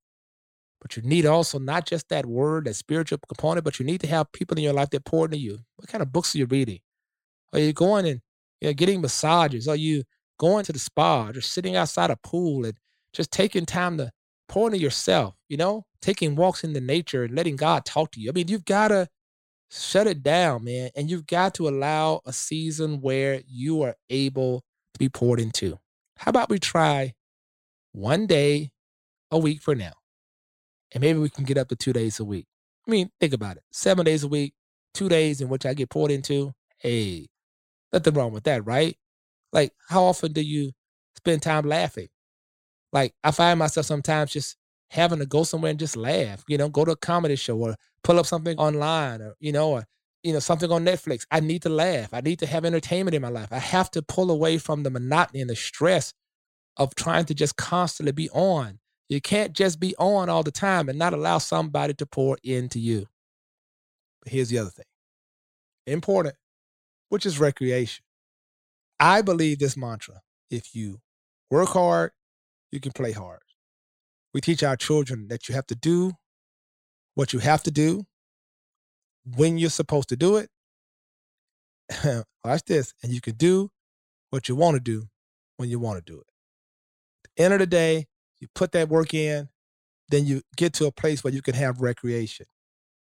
But 0.81 0.97
you 0.97 1.03
need 1.03 1.27
also 1.27 1.59
not 1.59 1.85
just 1.85 2.09
that 2.09 2.25
word, 2.25 2.65
that 2.65 2.75
spiritual 2.75 3.19
component, 3.27 3.63
but 3.63 3.79
you 3.79 3.85
need 3.85 4.01
to 4.01 4.07
have 4.07 4.31
people 4.31 4.57
in 4.57 4.63
your 4.63 4.73
life 4.73 4.89
that 4.89 5.05
pour 5.05 5.25
into 5.25 5.37
you. 5.37 5.59
What 5.75 5.87
kind 5.87 6.01
of 6.01 6.11
books 6.11 6.33
are 6.33 6.39
you 6.39 6.45
reading? 6.45 6.79
Are 7.53 7.59
you 7.59 7.71
going 7.71 8.07
and 8.07 8.21
you 8.61 8.69
know, 8.69 8.73
getting 8.73 9.01
massages? 9.01 9.67
Are 9.67 9.75
you 9.75 10.03
going 10.39 10.65
to 10.65 10.73
the 10.73 10.79
spa 10.79 11.27
or 11.27 11.41
sitting 11.41 11.75
outside 11.75 12.09
a 12.09 12.17
pool 12.23 12.65
and 12.65 12.73
just 13.13 13.31
taking 13.31 13.65
time 13.65 13.97
to 13.97 14.11
pour 14.47 14.67
into 14.67 14.79
yourself, 14.79 15.35
you 15.49 15.57
know, 15.57 15.85
taking 16.01 16.35
walks 16.35 16.63
in 16.63 16.73
the 16.73 16.81
nature 16.81 17.23
and 17.23 17.35
letting 17.35 17.55
God 17.55 17.85
talk 17.85 18.11
to 18.11 18.19
you. 18.19 18.29
I 18.29 18.33
mean, 18.33 18.47
you've 18.47 18.65
got 18.65 18.89
to 18.89 19.07
shut 19.69 20.07
it 20.07 20.23
down, 20.23 20.63
man. 20.63 20.89
And 20.95 21.09
you've 21.09 21.27
got 21.27 21.53
to 21.55 21.69
allow 21.69 22.21
a 22.25 22.33
season 22.33 23.01
where 23.01 23.41
you 23.47 23.81
are 23.83 23.95
able 24.09 24.63
to 24.93 24.99
be 24.99 25.09
poured 25.09 25.39
into. 25.39 25.79
How 26.17 26.29
about 26.29 26.49
we 26.49 26.59
try 26.59 27.13
one 27.93 28.27
day 28.27 28.71
a 29.31 29.37
week 29.37 29.61
for 29.61 29.75
now? 29.75 29.93
And 30.93 31.01
maybe 31.01 31.19
we 31.19 31.29
can 31.29 31.45
get 31.45 31.57
up 31.57 31.69
to 31.69 31.75
two 31.75 31.93
days 31.93 32.19
a 32.19 32.25
week. 32.25 32.47
I 32.87 32.91
mean, 32.91 33.09
think 33.19 33.33
about 33.33 33.57
it 33.57 33.63
seven 33.71 34.05
days 34.05 34.23
a 34.23 34.27
week, 34.27 34.53
two 34.93 35.09
days 35.09 35.41
in 35.41 35.49
which 35.49 35.65
I 35.65 35.73
get 35.73 35.89
poured 35.89 36.11
into. 36.11 36.53
Hey, 36.77 37.27
nothing 37.93 38.13
wrong 38.13 38.33
with 38.33 38.43
that, 38.43 38.65
right? 38.65 38.97
Like, 39.53 39.73
how 39.87 40.03
often 40.03 40.33
do 40.33 40.41
you 40.41 40.71
spend 41.15 41.41
time 41.41 41.67
laughing? 41.67 42.09
Like, 42.91 43.13
I 43.23 43.31
find 43.31 43.59
myself 43.59 43.85
sometimes 43.85 44.31
just 44.31 44.57
having 44.89 45.19
to 45.19 45.25
go 45.25 45.43
somewhere 45.43 45.69
and 45.69 45.79
just 45.79 45.95
laugh, 45.95 46.43
you 46.47 46.57
know, 46.57 46.67
go 46.67 46.83
to 46.83 46.91
a 46.91 46.95
comedy 46.97 47.37
show 47.37 47.57
or 47.57 47.75
pull 48.03 48.19
up 48.19 48.25
something 48.25 48.57
online 48.57 49.21
or, 49.21 49.35
you 49.39 49.51
know, 49.53 49.71
or, 49.71 49.85
you 50.23 50.33
know, 50.33 50.39
something 50.39 50.71
on 50.71 50.85
Netflix. 50.85 51.25
I 51.31 51.39
need 51.39 51.63
to 51.63 51.69
laugh. 51.69 52.13
I 52.13 52.21
need 52.21 52.39
to 52.39 52.45
have 52.45 52.65
entertainment 52.65 53.15
in 53.15 53.21
my 53.21 53.29
life. 53.29 53.51
I 53.51 53.59
have 53.59 53.89
to 53.91 54.01
pull 54.01 54.29
away 54.29 54.57
from 54.57 54.83
the 54.83 54.89
monotony 54.89 55.41
and 55.41 55.49
the 55.49 55.55
stress 55.55 56.13
of 56.77 56.95
trying 56.95 57.25
to 57.25 57.33
just 57.33 57.57
constantly 57.57 58.11
be 58.11 58.29
on. 58.29 58.79
You 59.09 59.19
can't 59.19 59.53
just 59.53 59.79
be 59.79 59.95
on 59.97 60.29
all 60.29 60.43
the 60.43 60.51
time 60.51 60.87
and 60.87 60.97
not 60.97 61.13
allow 61.13 61.37
somebody 61.37 61.93
to 61.95 62.05
pour 62.05 62.37
into 62.43 62.79
you. 62.79 63.07
But 64.23 64.31
here's 64.31 64.49
the 64.49 64.59
other 64.59 64.69
thing 64.69 64.85
important, 65.87 66.35
which 67.09 67.25
is 67.25 67.39
recreation. 67.39 68.05
I 68.99 69.21
believe 69.21 69.59
this 69.59 69.75
mantra 69.75 70.21
if 70.49 70.75
you 70.75 71.01
work 71.49 71.69
hard, 71.69 72.11
you 72.71 72.79
can 72.79 72.91
play 72.91 73.11
hard. 73.11 73.41
We 74.33 74.41
teach 74.41 74.63
our 74.63 74.77
children 74.77 75.27
that 75.27 75.49
you 75.49 75.55
have 75.55 75.67
to 75.67 75.75
do 75.75 76.13
what 77.15 77.33
you 77.33 77.39
have 77.39 77.63
to 77.63 77.71
do 77.71 78.05
when 79.25 79.57
you're 79.57 79.69
supposed 79.69 80.09
to 80.09 80.15
do 80.15 80.37
it. 80.37 80.49
Watch 82.45 82.63
this. 82.65 82.93
And 83.03 83.11
you 83.11 83.21
can 83.21 83.35
do 83.35 83.69
what 84.29 84.47
you 84.49 84.55
want 84.55 84.75
to 84.75 84.79
do 84.79 85.05
when 85.57 85.69
you 85.69 85.79
want 85.79 86.03
to 86.03 86.11
do 86.11 86.19
it. 86.19 86.27
At 87.25 87.31
the 87.35 87.43
end 87.43 87.53
of 87.53 87.59
the 87.59 87.67
day, 87.67 88.07
you 88.39 88.47
put 88.55 88.71
that 88.71 88.89
work 88.89 89.13
in, 89.13 89.49
then 90.09 90.25
you 90.25 90.41
get 90.57 90.73
to 90.73 90.85
a 90.87 90.91
place 90.91 91.23
where 91.23 91.33
you 91.33 91.41
can 91.41 91.55
have 91.55 91.81
recreation. 91.81 92.47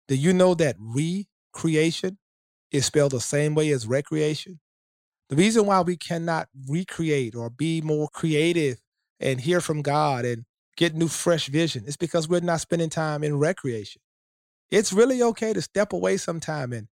Do 0.07 0.15
you 0.15 0.33
know 0.33 0.53
that 0.55 0.77
recreation 0.79 2.17
is 2.71 2.85
spelled 2.85 3.11
the 3.11 3.19
same 3.19 3.55
way 3.55 3.71
as 3.71 3.87
recreation? 3.87 4.59
The 5.29 5.35
reason 5.35 5.65
why 5.65 5.81
we 5.81 5.97
cannot 5.97 6.47
recreate 6.67 7.35
or 7.35 7.49
be 7.49 7.81
more 7.81 8.07
creative 8.07 8.79
and 9.19 9.41
hear 9.41 9.59
from 9.59 9.81
God 9.81 10.23
and 10.23 10.45
get 10.77 10.95
new, 10.95 11.09
fresh 11.09 11.47
vision 11.47 11.83
is 11.85 11.97
because 11.97 12.29
we're 12.29 12.39
not 12.39 12.61
spending 12.61 12.89
time 12.89 13.23
in 13.23 13.37
recreation. 13.37 14.01
It's 14.71 14.93
really 14.93 15.21
okay 15.23 15.53
to 15.53 15.61
step 15.61 15.93
away 15.93 16.17
sometime 16.17 16.73
and, 16.73 16.87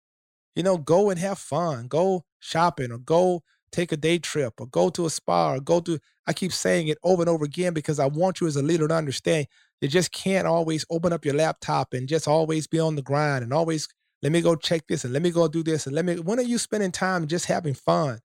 you 0.55 0.63
know, 0.63 0.77
go 0.77 1.09
and 1.09 1.19
have 1.19 1.39
fun, 1.39 1.87
go 1.87 2.23
shopping 2.39 2.91
or 2.91 2.97
go 2.97 3.43
take 3.71 3.91
a 3.91 3.97
day 3.97 4.17
trip 4.17 4.53
or 4.59 4.67
go 4.67 4.89
to 4.89 5.05
a 5.05 5.09
spa 5.09 5.53
or 5.53 5.59
go 5.59 5.81
to, 5.81 5.99
I 6.25 6.33
keep 6.33 6.53
saying 6.53 6.87
it 6.87 6.97
over 7.03 7.21
and 7.21 7.29
over 7.29 7.43
again 7.43 7.73
because 7.73 7.99
I 7.99 8.05
want 8.05 8.39
you 8.39 8.47
as 8.47 8.55
a 8.55 8.61
leader 8.61 8.87
to 8.87 8.95
understand 8.95 9.47
you 9.81 9.89
just 9.89 10.11
can't 10.11 10.47
always 10.47 10.85
open 10.89 11.11
up 11.11 11.25
your 11.25 11.35
laptop 11.35 11.93
and 11.93 12.07
just 12.07 12.27
always 12.27 12.67
be 12.67 12.79
on 12.79 12.95
the 12.95 13.01
grind 13.01 13.43
and 13.43 13.53
always 13.53 13.87
let 14.21 14.31
me 14.31 14.41
go 14.41 14.55
check 14.55 14.87
this 14.87 15.03
and 15.03 15.13
let 15.13 15.21
me 15.21 15.29
go 15.29 15.47
do 15.47 15.61
this 15.61 15.85
and 15.85 15.95
let 15.95 16.05
me 16.05 16.15
when 16.19 16.39
are 16.39 16.43
you 16.43 16.57
spending 16.57 16.91
time 16.91 17.27
just 17.27 17.45
having 17.45 17.73
fun 17.73 18.19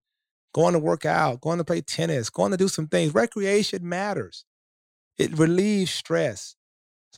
going 0.53 0.73
to 0.73 0.79
work 0.79 1.05
out, 1.05 1.41
going 1.41 1.59
to 1.59 1.65
play 1.65 1.81
tennis, 1.81 2.31
going 2.31 2.51
to 2.51 2.57
do 2.57 2.69
some 2.69 2.89
things. 2.89 3.15
Recreation 3.15 3.89
matters, 3.89 4.45
it 5.19 5.39
relieves 5.39 5.91
stress. 5.91 6.57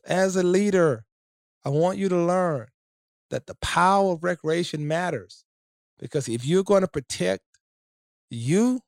As 0.04 0.36
a 0.36 0.42
leader, 0.42 1.04
I 1.64 1.68
want 1.70 1.98
you 1.98 2.08
to 2.08 2.16
learn 2.16 2.66
that 3.30 3.46
the 3.46 3.54
power 3.56 4.12
of 4.12 4.24
recreation 4.24 4.86
matters 4.86 5.44
because 5.98 6.28
if 6.28 6.44
you're 6.44 6.64
going 6.64 6.82
to 6.82 6.88
protect 6.88 7.44
you 8.30 8.80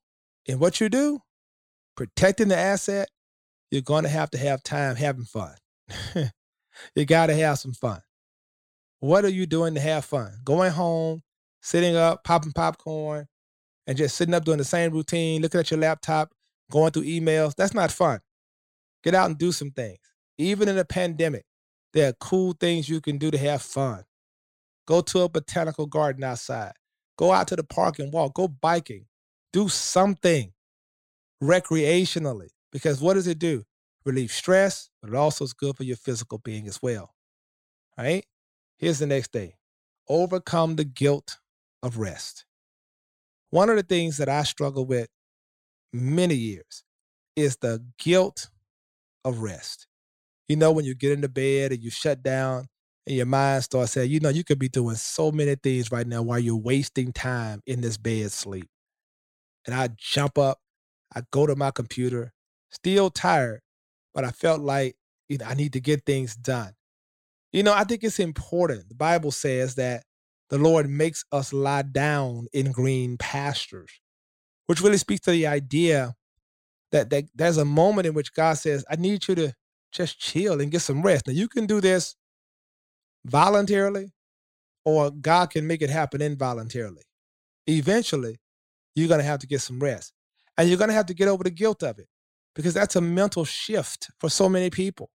and 0.48 0.58
what 0.58 0.80
you 0.80 0.88
do, 0.88 1.20
protecting 1.96 2.48
the 2.48 2.56
asset, 2.56 3.08
you're 3.70 3.82
going 3.82 4.04
to 4.04 4.08
have 4.08 4.30
to 4.30 4.38
have 4.38 4.62
time 4.62 4.96
having 4.96 5.24
fun. 5.24 5.54
you 6.94 7.04
got 7.04 7.26
to 7.26 7.34
have 7.34 7.58
some 7.58 7.72
fun. 7.72 8.00
What 9.00 9.24
are 9.24 9.30
you 9.30 9.46
doing 9.46 9.74
to 9.74 9.80
have 9.80 10.04
fun? 10.04 10.32
Going 10.44 10.72
home, 10.72 11.22
sitting 11.62 11.96
up, 11.96 12.24
popping 12.24 12.52
popcorn, 12.52 13.26
and 13.86 13.96
just 13.96 14.16
sitting 14.16 14.34
up 14.34 14.44
doing 14.44 14.58
the 14.58 14.64
same 14.64 14.92
routine, 14.92 15.42
looking 15.42 15.60
at 15.60 15.70
your 15.70 15.80
laptop, 15.80 16.30
going 16.70 16.90
through 16.90 17.04
emails. 17.04 17.54
That's 17.54 17.74
not 17.74 17.92
fun. 17.92 18.20
Get 19.02 19.14
out 19.14 19.26
and 19.26 19.38
do 19.38 19.52
some 19.52 19.70
things. 19.70 19.98
Even 20.38 20.68
in 20.68 20.78
a 20.78 20.84
pandemic, 20.84 21.44
there 21.94 22.10
are 22.10 22.14
cool 22.14 22.52
things 22.52 22.88
you 22.88 23.00
can 23.00 23.18
do 23.18 23.30
to 23.30 23.38
have 23.38 23.62
fun. 23.62 24.04
Go 24.86 25.00
to 25.00 25.20
a 25.20 25.28
botanical 25.28 25.86
garden 25.86 26.24
outside. 26.24 26.72
Go 27.16 27.32
out 27.32 27.48
to 27.48 27.56
the 27.56 27.64
park 27.64 28.00
and 28.00 28.12
walk. 28.12 28.34
Go 28.34 28.48
biking. 28.48 29.06
Do 29.52 29.68
something 29.68 30.52
recreationally. 31.42 32.48
Because 32.72 33.00
what 33.00 33.14
does 33.14 33.28
it 33.28 33.38
do? 33.38 33.64
Relieve 34.04 34.32
stress, 34.32 34.90
but 35.00 35.10
it 35.10 35.16
also 35.16 35.44
is 35.44 35.54
good 35.54 35.76
for 35.76 35.84
your 35.84 35.96
physical 35.96 36.38
being 36.38 36.66
as 36.66 36.82
well. 36.82 37.14
All 37.96 38.04
right? 38.04 38.26
Here's 38.76 38.98
the 38.98 39.06
next 39.06 39.32
thing 39.32 39.52
overcome 40.08 40.76
the 40.76 40.84
guilt 40.84 41.38
of 41.82 41.98
rest. 41.98 42.44
One 43.50 43.70
of 43.70 43.76
the 43.76 43.82
things 43.84 44.16
that 44.16 44.28
I 44.28 44.42
struggle 44.42 44.84
with 44.84 45.08
many 45.92 46.34
years 46.34 46.82
is 47.36 47.56
the 47.58 47.84
guilt 47.98 48.50
of 49.24 49.38
rest. 49.38 49.86
You 50.48 50.56
know, 50.56 50.72
when 50.72 50.84
you 50.84 50.94
get 50.94 51.12
into 51.12 51.28
bed 51.28 51.72
and 51.72 51.82
you 51.82 51.90
shut 51.90 52.22
down 52.22 52.66
and 53.06 53.16
your 53.16 53.26
mind 53.26 53.64
starts 53.64 53.92
saying, 53.92 54.10
you 54.10 54.20
know, 54.20 54.28
you 54.28 54.44
could 54.44 54.58
be 54.58 54.68
doing 54.68 54.96
so 54.96 55.30
many 55.32 55.54
things 55.54 55.90
right 55.90 56.06
now 56.06 56.22
while 56.22 56.38
you're 56.38 56.56
wasting 56.56 57.12
time 57.12 57.60
in 57.66 57.80
this 57.80 57.96
bed 57.96 58.30
sleep. 58.32 58.68
And 59.66 59.74
I 59.74 59.88
jump 59.96 60.36
up, 60.36 60.58
I 61.14 61.22
go 61.30 61.46
to 61.46 61.56
my 61.56 61.70
computer, 61.70 62.32
still 62.70 63.10
tired, 63.10 63.60
but 64.14 64.24
I 64.24 64.30
felt 64.30 64.60
like 64.60 64.96
you 65.28 65.38
know, 65.38 65.46
I 65.46 65.54
need 65.54 65.72
to 65.72 65.80
get 65.80 66.04
things 66.04 66.36
done. 66.36 66.72
You 67.52 67.62
know, 67.62 67.72
I 67.72 67.84
think 67.84 68.02
it's 68.02 68.18
important. 68.18 68.88
The 68.88 68.94
Bible 68.94 69.30
says 69.30 69.76
that 69.76 70.04
the 70.50 70.58
Lord 70.58 70.88
makes 70.88 71.24
us 71.32 71.52
lie 71.52 71.82
down 71.82 72.46
in 72.52 72.72
green 72.72 73.16
pastures, 73.16 73.90
which 74.66 74.80
really 74.80 74.98
speaks 74.98 75.22
to 75.22 75.30
the 75.30 75.46
idea 75.46 76.14
that, 76.92 77.10
that 77.10 77.24
there's 77.34 77.56
a 77.56 77.64
moment 77.64 78.06
in 78.06 78.14
which 78.14 78.34
God 78.34 78.54
says, 78.54 78.84
I 78.90 78.96
need 78.96 79.26
you 79.26 79.34
to 79.36 79.54
just 79.94 80.18
chill 80.18 80.60
and 80.60 80.70
get 80.70 80.80
some 80.80 81.02
rest. 81.02 81.26
Now, 81.26 81.32
you 81.32 81.48
can 81.48 81.66
do 81.66 81.80
this 81.80 82.16
voluntarily, 83.24 84.12
or 84.84 85.10
God 85.10 85.50
can 85.50 85.66
make 85.66 85.80
it 85.80 85.90
happen 85.90 86.20
involuntarily. 86.20 87.02
Eventually, 87.66 88.38
you're 88.94 89.08
going 89.08 89.20
to 89.20 89.26
have 89.26 89.40
to 89.40 89.46
get 89.46 89.62
some 89.62 89.80
rest. 89.80 90.12
And 90.58 90.68
you're 90.68 90.78
going 90.78 90.88
to 90.88 90.94
have 90.94 91.06
to 91.06 91.14
get 91.14 91.28
over 91.28 91.42
the 91.42 91.50
guilt 91.50 91.82
of 91.82 91.98
it 91.98 92.08
because 92.54 92.74
that's 92.74 92.96
a 92.96 93.00
mental 93.00 93.44
shift 93.44 94.10
for 94.20 94.28
so 94.28 94.48
many 94.48 94.70
people. 94.70 95.10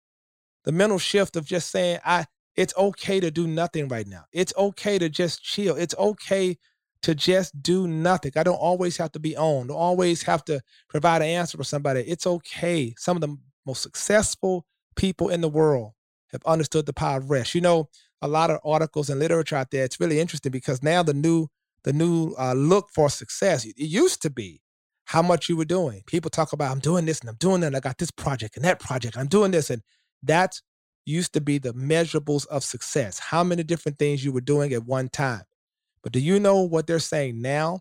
The 0.65 0.71
mental 0.71 1.00
shift 1.00 1.36
of 1.36 1.45
just 1.45 1.71
saying, 1.71 2.00
I, 2.03 2.25
it's 2.55 2.74
okay 2.75 3.19
to 3.19 3.31
do 3.31 3.48
nothing 3.48 3.88
right 3.88 4.07
now. 4.07 4.25
It's 4.33 4.53
okay 4.57 4.98
to 5.00 5.07
just 5.07 5.43
chill. 5.43 5.75
It's 5.75 5.95
okay 5.98 6.57
to 7.03 7.15
just 7.15 7.62
do 7.62 7.88
nothing. 7.88 8.33
I 8.36 8.43
don't 8.43 8.55
always 8.55 8.98
have 8.98 9.12
to 9.13 9.19
be 9.19 9.38
on, 9.38 9.67
don't 9.67 9.77
always 9.77 10.24
have 10.24 10.43
to 10.45 10.62
provide 10.89 11.21
an 11.21 11.29
answer 11.29 11.57
for 11.57 11.63
somebody. 11.63 12.01
It's 12.01 12.27
okay. 12.27 12.93
Some 12.98 13.15
of 13.15 13.21
the 13.21 13.38
most 13.65 13.81
successful 13.81 14.65
people 14.95 15.29
in 15.29 15.41
the 15.41 15.49
world 15.49 15.93
have 16.31 16.43
understood 16.45 16.85
the 16.85 16.93
power 16.93 17.17
of 17.17 17.29
rest. 17.29 17.55
You 17.55 17.61
know, 17.61 17.89
a 18.21 18.27
lot 18.27 18.51
of 18.51 18.59
articles 18.63 19.09
and 19.09 19.19
literature 19.19 19.55
out 19.55 19.71
there. 19.71 19.83
It's 19.83 19.99
really 19.99 20.19
interesting 20.19 20.51
because 20.51 20.83
now 20.83 21.03
the 21.03 21.13
new 21.13 21.47
the 21.83 21.93
new 21.93 22.33
uh, 22.37 22.53
look 22.53 22.89
for 22.93 23.09
success. 23.09 23.65
It 23.65 23.75
used 23.77 24.21
to 24.23 24.29
be 24.29 24.61
how 25.05 25.21
much 25.21 25.47
you 25.47 25.55
were 25.55 25.65
doing. 25.65 26.03
People 26.05 26.29
talk 26.29 26.51
about 26.51 26.71
I'm 26.71 26.79
doing 26.79 27.05
this 27.05 27.21
and 27.21 27.29
I'm 27.29 27.37
doing 27.37 27.61
that. 27.61 27.67
And 27.67 27.77
I 27.77 27.79
got 27.79 27.97
this 27.97 28.11
project 28.11 28.57
and 28.57 28.65
that 28.65 28.79
project. 28.79 29.17
I'm 29.17 29.27
doing 29.27 29.51
this 29.51 29.69
and 29.69 29.81
that's 30.21 30.61
used 31.05 31.33
to 31.33 31.41
be 31.41 31.57
the 31.57 31.73
measurables 31.73 32.45
of 32.47 32.63
success, 32.63 33.17
how 33.17 33.43
many 33.43 33.63
different 33.63 33.97
things 33.97 34.23
you 34.23 34.31
were 34.31 34.41
doing 34.41 34.73
at 34.73 34.85
one 34.85 35.09
time. 35.09 35.43
But 36.03 36.11
do 36.11 36.19
you 36.19 36.39
know 36.39 36.61
what 36.61 36.85
they're 36.85 36.99
saying 36.99 37.41
now? 37.41 37.79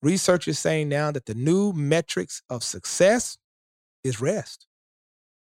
Research 0.00 0.46
is 0.46 0.58
saying 0.58 0.88
now 0.88 1.10
that 1.10 1.26
the 1.26 1.34
new 1.34 1.72
metrics 1.72 2.40
of 2.48 2.62
success 2.62 3.36
is 4.04 4.20
rest. 4.20 4.67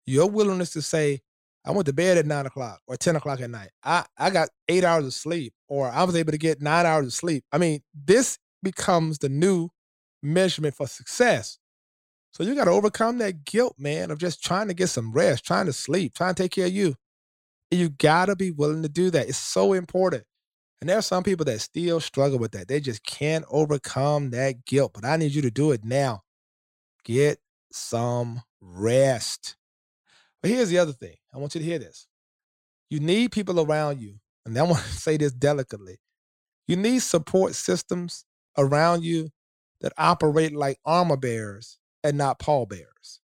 Your 0.06 0.30
willingness 0.30 0.72
to 0.72 0.82
say, 0.82 1.22
I 1.66 1.72
went 1.72 1.86
to 1.86 1.94
bed 1.94 2.18
at 2.18 2.26
nine 2.26 2.46
o'clock 2.46 2.82
or 2.88 2.98
10 2.98 3.16
o'clock 3.16 3.40
at 3.40 3.50
night. 3.50 3.70
I, 3.84 4.06
I 4.18 4.30
got 4.30 4.50
eight 4.68 4.84
hours 4.84 5.06
of 5.06 5.14
sleep, 5.14 5.54
or 5.70 5.90
I 5.90 6.04
was 6.04 6.16
able 6.16 6.32
to 6.32 6.38
get 6.38 6.62
nine 6.62 6.86
hours 6.86 7.08
of 7.08 7.14
sleep. 7.14 7.46
I 7.52 7.58
mean, 7.58 7.82
this 7.94 8.38
becomes 8.62 9.20
the 9.20 9.30
new 9.30 9.70
measurement 10.22 10.76
for 10.76 10.88
success. 10.88 11.58
So 12.32 12.44
you 12.44 12.56
got 12.56 12.66
to 12.66 12.72
overcome 12.72 13.20
that 13.20 13.46
guilt, 13.46 13.76
man, 13.78 14.12
of 14.12 14.18
just 14.18 14.44
trying 14.44 14.68
to 14.68 14.74
get 14.74 14.88
some 14.88 15.14
rest, 15.14 15.46
trying 15.46 15.68
to 15.68 15.74
sleep, 15.74 16.16
trying 16.16 16.34
to 16.34 16.44
take 16.44 16.52
care 16.52 16.66
of 16.66 16.74
you. 16.74 16.96
And 17.72 17.80
you 17.80 17.90
got 17.90 18.26
to 18.26 18.36
be 18.36 18.52
willing 18.52 18.82
to 18.84 18.90
do 18.90 19.10
that. 19.12 19.30
It's 19.30 19.38
so 19.38 19.74
important. 19.74 20.24
And 20.82 20.90
there 20.90 20.98
are 20.98 21.04
some 21.04 21.24
people 21.24 21.46
that 21.46 21.62
still 21.62 22.00
struggle 22.02 22.40
with 22.40 22.52
that. 22.52 22.68
They 22.68 22.80
just 22.80 23.06
can't 23.06 23.46
overcome 23.50 24.32
that 24.32 24.66
guilt. 24.66 24.92
But 24.94 25.06
I 25.06 25.16
need 25.16 25.34
you 25.34 25.42
to 25.44 25.52
do 25.52 25.72
it 25.72 25.86
now. 25.86 26.24
Get 27.06 27.40
some 27.72 28.42
rest. 28.60 29.56
But 30.44 30.52
here's 30.52 30.70
the 30.70 30.78
other 30.78 30.92
thing 30.92 31.16
I 31.34 31.40
want 31.40 31.56
you 31.56 31.62
to 31.62 31.66
hear 31.66 31.80
this. 31.80 32.06
You 32.90 33.00
need 33.00 33.32
people 33.32 33.60
around 33.62 34.02
you, 34.02 34.20
and 34.46 34.56
I 34.56 34.64
want 34.64 34.84
to 34.84 34.90
say 34.92 35.18
this 35.18 35.32
delicately. 35.32 35.98
You 36.68 36.76
need 36.76 37.02
support 37.02 37.56
systems 37.56 38.26
around 38.58 39.04
you 39.04 39.30
that 39.82 39.94
operate 39.98 40.54
like 40.54 40.78
armor 40.86 41.18
bearers 41.18 41.80
and 42.04 42.18
not 42.18 42.40
pallbearers. 42.40 43.22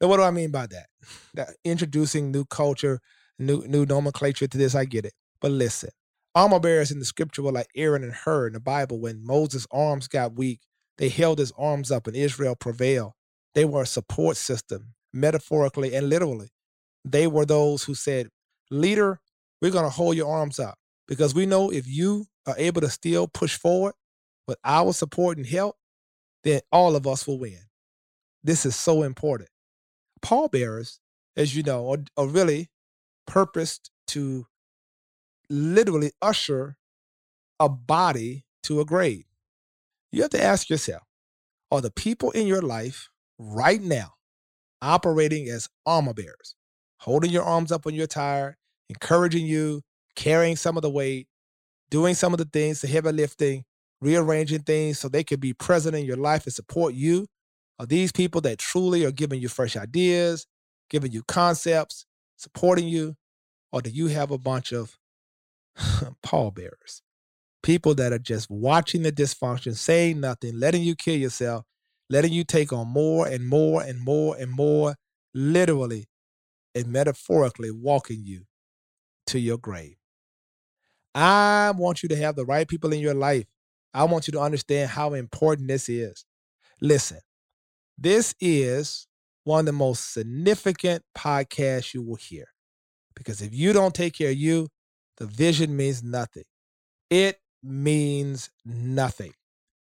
Now, 0.00 0.08
what 0.08 0.16
do 0.16 0.22
I 0.22 0.30
mean 0.30 0.50
by 0.50 0.66
that? 0.68 0.86
that 1.34 1.50
introducing 1.64 2.30
new 2.30 2.44
culture, 2.44 3.00
new 3.38 3.66
new 3.66 3.84
nomenclature 3.84 4.46
to 4.46 4.58
this, 4.58 4.74
I 4.74 4.84
get 4.84 5.04
it. 5.04 5.14
But 5.40 5.50
listen, 5.50 5.90
armor 6.34 6.60
bearers 6.60 6.92
in 6.92 7.00
the 7.00 7.04
scripture 7.04 7.42
were 7.42 7.52
like 7.52 7.68
Aaron 7.74 8.04
and 8.04 8.14
Hur 8.14 8.46
in 8.46 8.52
the 8.52 8.60
Bible. 8.60 9.00
When 9.00 9.24
Moses' 9.24 9.66
arms 9.72 10.08
got 10.08 10.36
weak, 10.36 10.60
they 10.98 11.08
held 11.08 11.38
his 11.38 11.52
arms 11.58 11.90
up 11.90 12.06
and 12.06 12.16
Israel 12.16 12.54
prevailed. 12.54 13.12
They 13.54 13.64
were 13.64 13.82
a 13.82 13.86
support 13.86 14.36
system, 14.36 14.94
metaphorically 15.14 15.94
and 15.94 16.08
literally. 16.08 16.50
They 17.04 17.26
were 17.26 17.46
those 17.46 17.84
who 17.84 17.94
said, 17.94 18.28
Leader, 18.70 19.20
we're 19.62 19.70
going 19.70 19.84
to 19.84 19.90
hold 19.90 20.16
your 20.16 20.30
arms 20.30 20.58
up 20.58 20.78
because 21.06 21.34
we 21.34 21.46
know 21.46 21.70
if 21.70 21.86
you 21.86 22.26
are 22.46 22.56
able 22.58 22.80
to 22.80 22.90
still 22.90 23.28
push 23.28 23.56
forward 23.56 23.94
with 24.46 24.58
our 24.64 24.92
support 24.92 25.38
and 25.38 25.46
help, 25.46 25.76
then 26.42 26.60
all 26.72 26.96
of 26.96 27.06
us 27.06 27.26
will 27.26 27.38
win. 27.38 27.60
This 28.42 28.66
is 28.66 28.76
so 28.76 29.02
important. 29.02 29.48
Pallbearers, 30.20 31.00
as 31.36 31.56
you 31.56 31.62
know, 31.62 31.90
are, 31.90 31.98
are 32.16 32.26
really 32.26 32.68
purposed 33.26 33.90
to 34.08 34.46
literally 35.48 36.12
usher 36.20 36.76
a 37.60 37.68
body 37.68 38.44
to 38.64 38.80
a 38.80 38.84
grave. 38.84 39.24
You 40.10 40.22
have 40.22 40.30
to 40.32 40.42
ask 40.42 40.68
yourself 40.68 41.02
are 41.70 41.80
the 41.80 41.90
people 41.90 42.30
in 42.32 42.46
your 42.46 42.62
life 42.62 43.08
right 43.38 43.80
now 43.80 44.14
operating 44.84 45.48
as 45.48 45.68
armor 45.86 46.14
bearers, 46.14 46.54
holding 46.98 47.30
your 47.30 47.42
arms 47.42 47.72
up 47.72 47.84
when 47.84 47.94
you're 47.94 48.06
tired, 48.06 48.56
encouraging 48.88 49.46
you, 49.46 49.82
carrying 50.14 50.56
some 50.56 50.76
of 50.76 50.82
the 50.82 50.90
weight, 50.90 51.26
doing 51.90 52.14
some 52.14 52.32
of 52.32 52.38
the 52.38 52.44
things, 52.44 52.80
the 52.80 52.88
heavy 52.88 53.12
lifting, 53.12 53.64
rearranging 54.00 54.62
things 54.62 54.98
so 54.98 55.08
they 55.08 55.24
can 55.24 55.40
be 55.40 55.52
present 55.52 55.96
in 55.96 56.04
your 56.04 56.16
life 56.16 56.44
and 56.44 56.52
support 56.52 56.94
you? 56.94 57.26
Are 57.78 57.86
these 57.86 58.12
people 58.12 58.40
that 58.42 58.58
truly 58.58 59.04
are 59.04 59.10
giving 59.10 59.40
you 59.40 59.48
fresh 59.48 59.76
ideas, 59.76 60.46
giving 60.90 61.10
you 61.10 61.22
concepts, 61.24 62.06
supporting 62.36 62.86
you? 62.86 63.16
Or 63.72 63.82
do 63.82 63.90
you 63.90 64.06
have 64.08 64.30
a 64.30 64.38
bunch 64.38 64.72
of 64.72 64.96
pallbearers? 66.22 67.02
People 67.62 67.94
that 67.96 68.12
are 68.12 68.18
just 68.18 68.50
watching 68.50 69.02
the 69.02 69.10
dysfunction, 69.10 69.74
saying 69.74 70.20
nothing, 70.20 70.58
letting 70.58 70.82
you 70.82 70.94
kill 70.94 71.16
yourself, 71.16 71.64
letting 72.10 72.32
you 72.32 72.44
take 72.44 72.72
on 72.72 72.88
more 72.88 73.26
and 73.26 73.46
more 73.46 73.82
and 73.82 74.00
more 74.00 74.36
and 74.36 74.50
more, 74.50 74.96
literally 75.34 76.06
and 76.74 76.88
metaphorically 76.88 77.70
walking 77.70 78.24
you 78.24 78.44
to 79.26 79.38
your 79.38 79.58
grave. 79.58 79.96
I 81.14 81.72
want 81.76 82.02
you 82.02 82.08
to 82.10 82.16
have 82.16 82.36
the 82.36 82.44
right 82.44 82.66
people 82.66 82.92
in 82.92 83.00
your 83.00 83.14
life. 83.14 83.46
I 83.92 84.04
want 84.04 84.26
you 84.26 84.32
to 84.32 84.40
understand 84.40 84.90
how 84.90 85.14
important 85.14 85.68
this 85.68 85.88
is. 85.88 86.24
Listen, 86.80 87.20
this 87.96 88.34
is 88.40 89.06
one 89.44 89.60
of 89.60 89.66
the 89.66 89.72
most 89.72 90.12
significant 90.12 91.04
podcasts 91.16 91.94
you 91.94 92.02
will 92.02 92.16
hear 92.16 92.46
because 93.14 93.40
if 93.40 93.54
you 93.54 93.72
don't 93.72 93.94
take 93.94 94.14
care 94.14 94.30
of 94.30 94.36
you, 94.36 94.68
the 95.18 95.26
vision 95.26 95.76
means 95.76 96.02
nothing. 96.02 96.44
It 97.10 97.38
means 97.62 98.50
nothing. 98.64 99.32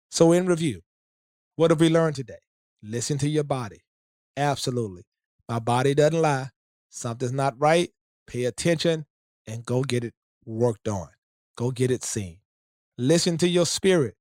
So, 0.10 0.32
in 0.32 0.46
review, 0.46 0.82
what 1.60 1.72
have 1.72 1.82
we 1.82 1.90
learned 1.90 2.16
today? 2.16 2.38
Listen 2.82 3.18
to 3.18 3.28
your 3.28 3.44
body. 3.44 3.82
Absolutely. 4.38 5.04
My 5.50 5.60
body 5.60 5.94
doesn't 5.94 6.22
lie. 6.22 6.52
Something's 6.90 7.34
not 7.34 7.54
right. 7.58 7.90
Pay 8.28 8.46
attention 8.46 9.06
and 9.46 9.66
go 9.66 9.84
get 9.84 10.06
it 10.06 10.14
worked 10.46 10.88
on. 10.88 11.10
Go 11.58 11.72
get 11.72 11.92
it 11.92 12.06
seen. 12.06 12.38
Listen 12.98 13.38
to 13.40 13.48
your 13.50 13.66
spirit. 13.66 14.16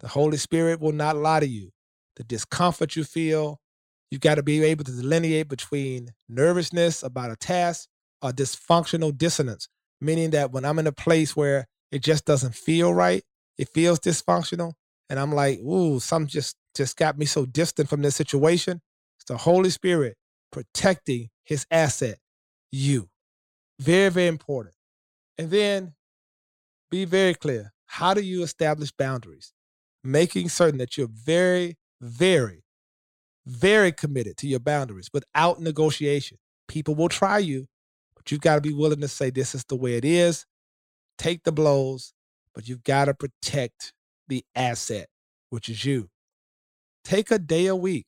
The 0.00 0.08
Holy 0.08 0.36
Spirit 0.36 0.80
will 0.80 0.90
not 0.90 1.16
lie 1.16 1.38
to 1.38 1.46
you. 1.46 1.70
The 2.16 2.24
discomfort 2.24 2.96
you 2.96 3.04
feel, 3.04 3.60
you've 4.10 4.20
got 4.20 4.34
to 4.34 4.42
be 4.42 4.64
able 4.64 4.82
to 4.82 4.90
delineate 4.90 5.46
between 5.46 6.08
nervousness 6.28 7.04
about 7.04 7.30
a 7.30 7.36
task 7.36 7.88
or 8.20 8.32
dysfunctional 8.32 9.16
dissonance, 9.16 9.68
meaning 10.00 10.30
that 10.30 10.50
when 10.50 10.64
I'm 10.64 10.80
in 10.80 10.88
a 10.88 10.92
place 10.92 11.36
where 11.36 11.68
it 11.92 12.02
just 12.02 12.24
doesn't 12.24 12.56
feel 12.56 12.92
right, 12.92 13.22
it 13.58 13.68
feels 13.72 14.00
dysfunctional, 14.00 14.72
and 15.08 15.20
I'm 15.20 15.32
like, 15.32 15.60
ooh, 15.60 16.00
something 16.00 16.26
just 16.26 16.56
just 16.80 16.96
got 16.96 17.18
me 17.18 17.26
so 17.26 17.44
distant 17.44 17.90
from 17.90 18.00
this 18.00 18.16
situation. 18.16 18.80
It's 19.18 19.26
the 19.26 19.36
Holy 19.36 19.68
Spirit 19.68 20.16
protecting 20.50 21.28
his 21.44 21.66
asset, 21.70 22.16
you. 22.72 23.10
Very, 23.78 24.08
very 24.08 24.28
important. 24.28 24.74
And 25.36 25.50
then 25.50 25.92
be 26.90 27.04
very 27.04 27.34
clear. 27.34 27.74
How 27.84 28.14
do 28.14 28.22
you 28.22 28.42
establish 28.42 28.92
boundaries? 28.92 29.52
Making 30.02 30.48
certain 30.48 30.78
that 30.78 30.96
you're 30.96 31.10
very, 31.12 31.76
very, 32.00 32.64
very 33.44 33.92
committed 33.92 34.38
to 34.38 34.48
your 34.48 34.60
boundaries 34.60 35.10
without 35.12 35.60
negotiation. 35.60 36.38
People 36.66 36.94
will 36.94 37.10
try 37.10 37.36
you, 37.36 37.66
but 38.16 38.30
you've 38.30 38.40
got 38.40 38.54
to 38.54 38.62
be 38.62 38.72
willing 38.72 39.02
to 39.02 39.08
say, 39.08 39.28
this 39.28 39.54
is 39.54 39.64
the 39.64 39.76
way 39.76 39.96
it 39.96 40.04
is. 40.06 40.46
Take 41.18 41.42
the 41.44 41.52
blows, 41.52 42.14
but 42.54 42.70
you've 42.70 42.84
got 42.84 43.04
to 43.04 43.12
protect 43.12 43.92
the 44.28 44.42
asset, 44.54 45.08
which 45.50 45.68
is 45.68 45.84
you. 45.84 46.08
Take 47.04 47.30
a 47.30 47.38
day 47.38 47.66
a 47.66 47.76
week. 47.76 48.06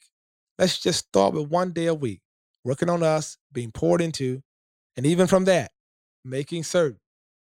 Let's 0.59 0.79
just 0.79 1.07
start 1.09 1.35
with 1.35 1.49
one 1.49 1.73
day 1.73 1.87
a 1.87 1.95
week, 1.95 2.21
working 2.65 2.89
on 2.89 3.03
us, 3.03 3.39
being 3.53 3.73
poured 3.73 4.01
into, 4.01 4.43
and 4.97 5.07
even 5.07 5.27
from 5.27 5.45
that, 5.47 5.73
making 6.25 6.65
certain 6.65 7.01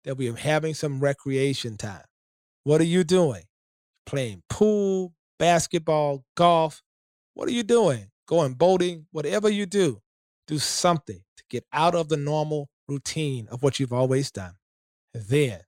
that 0.04 0.18
we 0.18 0.30
are 0.30 0.36
having 0.36 0.74
some 0.74 1.00
recreation 1.00 1.78
time. 1.78 2.04
What 2.64 2.82
are 2.82 2.86
you 2.86 3.04
doing? 3.04 3.44
Playing 4.06 4.44
pool, 4.50 5.14
basketball, 5.40 6.26
golf. 6.36 6.82
What 7.34 7.48
are 7.48 7.54
you 7.54 7.64
doing? 7.64 8.10
Going 8.28 8.54
boating, 8.54 9.06
whatever 9.12 9.50
you 9.50 9.66
do, 9.66 10.02
do 10.48 10.58
something 10.58 11.22
to 11.38 11.44
get 11.50 11.64
out 11.72 11.94
of 11.96 12.10
the 12.10 12.18
normal 12.18 12.70
routine 12.88 13.48
of 13.52 13.62
what 13.62 13.80
you've 13.80 13.94
always 13.94 14.32
done. 14.32 14.54
And 15.14 15.24
then 15.26 15.62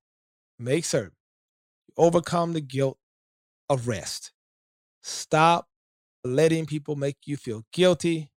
make 0.59 0.85
certain 0.85 1.15
you 1.87 1.93
overcome 1.97 2.53
the 2.53 2.61
guilt 2.61 2.97
of 3.69 3.87
rest. 3.87 4.31
Stop 5.07 5.69
letting 6.25 6.65
people 6.65 6.97
make 6.97 7.15
you 7.25 7.37
feel 7.37 7.63
guilty 7.71 8.29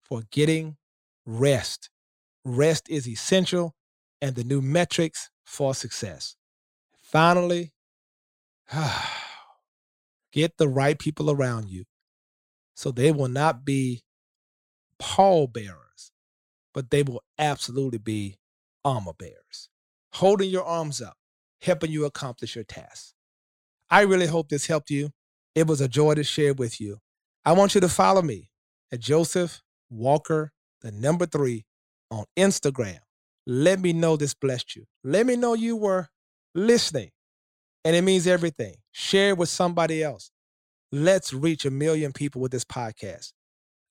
for 0.00 0.22
getting 0.30 0.78
rest. 1.26 1.90
Rest 2.42 2.88
is 2.88 3.06
essential 3.06 3.74
and 4.22 4.34
the 4.34 4.42
new 4.42 4.62
metrics 4.62 5.30
for 5.44 5.74
success. 5.74 6.36
Finally, 6.96 7.74
get 10.32 10.56
the 10.56 10.70
right 10.70 10.98
people 10.98 11.30
around 11.30 11.68
you 11.68 11.84
so 12.74 12.90
they 12.90 13.12
will 13.12 13.28
not 13.28 13.66
be 13.66 14.02
pallbearers, 14.98 16.12
but 16.72 16.90
they 16.90 17.02
will 17.02 17.22
absolutely 17.38 17.98
be 17.98 18.38
armor 18.86 19.12
bearers, 19.18 19.68
holding 20.14 20.48
your 20.48 20.64
arms 20.64 21.02
up, 21.02 21.18
helping 21.60 21.90
you 21.92 22.06
accomplish 22.06 22.54
your 22.54 22.64
tasks. 22.64 23.12
I 23.90 24.00
really 24.00 24.28
hope 24.28 24.48
this 24.48 24.66
helped 24.66 24.88
you. 24.88 25.10
It 25.54 25.66
was 25.66 25.80
a 25.80 25.88
joy 25.88 26.14
to 26.14 26.24
share 26.24 26.54
with 26.54 26.80
you. 26.80 26.98
I 27.44 27.52
want 27.52 27.74
you 27.74 27.80
to 27.80 27.88
follow 27.88 28.22
me 28.22 28.50
at 28.92 29.00
Joseph 29.00 29.62
Walker, 29.88 30.52
the 30.82 30.92
number 30.92 31.26
three, 31.26 31.64
on 32.10 32.24
Instagram. 32.36 32.98
Let 33.46 33.80
me 33.80 33.92
know 33.92 34.16
this 34.16 34.34
blessed 34.34 34.76
you. 34.76 34.84
Let 35.02 35.26
me 35.26 35.36
know 35.36 35.54
you 35.54 35.76
were 35.76 36.08
listening. 36.54 37.10
And 37.84 37.96
it 37.96 38.02
means 38.02 38.26
everything. 38.26 38.76
Share 38.92 39.34
with 39.34 39.48
somebody 39.48 40.02
else. 40.02 40.30
Let's 40.92 41.32
reach 41.32 41.64
a 41.64 41.70
million 41.70 42.12
people 42.12 42.40
with 42.40 42.52
this 42.52 42.64
podcast. 42.64 43.32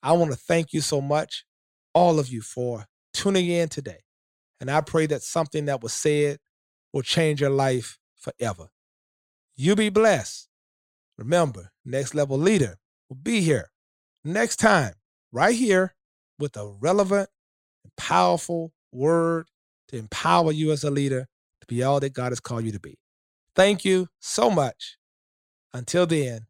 I 0.03 0.13
want 0.13 0.31
to 0.31 0.37
thank 0.37 0.73
you 0.73 0.81
so 0.81 1.01
much, 1.01 1.45
all 1.93 2.19
of 2.19 2.29
you, 2.29 2.41
for 2.41 2.85
tuning 3.13 3.49
in 3.49 3.69
today. 3.69 3.99
And 4.61 4.69
I 4.69 4.81
pray 4.81 5.07
that 5.07 5.23
something 5.23 5.65
that 5.65 5.81
was 5.81 5.93
said 5.93 6.37
will 6.93 7.01
change 7.01 7.41
your 7.41 7.49
life 7.49 7.97
forever. 8.17 8.69
You 9.55 9.75
be 9.75 9.89
blessed. 9.89 10.48
Remember, 11.19 11.69
next 11.83 12.15
level 12.15 12.37
leader 12.37 12.77
will 13.09 13.17
be 13.17 13.41
here 13.41 13.69
next 14.23 14.55
time, 14.55 14.93
right 15.33 15.53
here, 15.53 15.93
with 16.39 16.55
a 16.55 16.65
relevant 16.79 17.29
and 17.83 17.93
powerful 17.97 18.71
word 18.93 19.49
to 19.89 19.97
empower 19.97 20.53
you 20.53 20.71
as 20.71 20.85
a 20.85 20.89
leader 20.89 21.27
to 21.59 21.67
be 21.67 21.83
all 21.83 21.99
that 21.99 22.13
God 22.13 22.31
has 22.31 22.39
called 22.39 22.63
you 22.63 22.71
to 22.71 22.79
be. 22.79 22.97
Thank 23.53 23.83
you 23.83 24.07
so 24.21 24.49
much. 24.49 24.97
Until 25.73 26.05
then, 26.05 26.47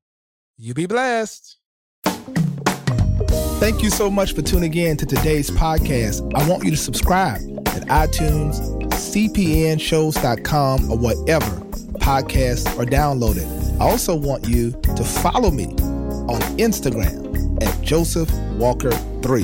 you 0.55 0.75
be 0.75 0.85
blessed. 0.85 1.57
Thank 2.03 3.81
you 3.81 3.89
so 3.89 4.11
much 4.11 4.33
for 4.33 4.43
tuning 4.43 4.75
in 4.75 4.97
to 4.97 5.07
today's 5.07 5.49
podcast. 5.49 6.31
I 6.35 6.47
want 6.47 6.63
you 6.63 6.69
to 6.69 6.77
subscribe 6.77 7.41
at 7.69 7.87
iTunes, 7.87 8.59
cpnshows.com, 8.91 10.91
or 10.91 10.97
whatever 10.97 11.55
podcasts 11.97 12.67
are 12.77 12.85
downloaded. 12.85 13.68
I 13.79 13.89
also 13.89 14.13
want 14.13 14.45
you 14.45 14.71
to 14.71 15.03
follow 15.05 15.51
me 15.51 15.67
on 15.67 16.41
Instagram 16.57 17.63
at 17.63 17.81
Joseph 17.81 18.29
Walker 18.57 18.91
3. 18.91 19.43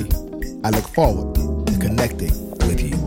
I 0.62 0.70
look 0.70 0.86
forward 0.88 1.34
to 1.34 1.78
connecting 1.78 2.50
with 2.68 2.82
you. 2.82 3.05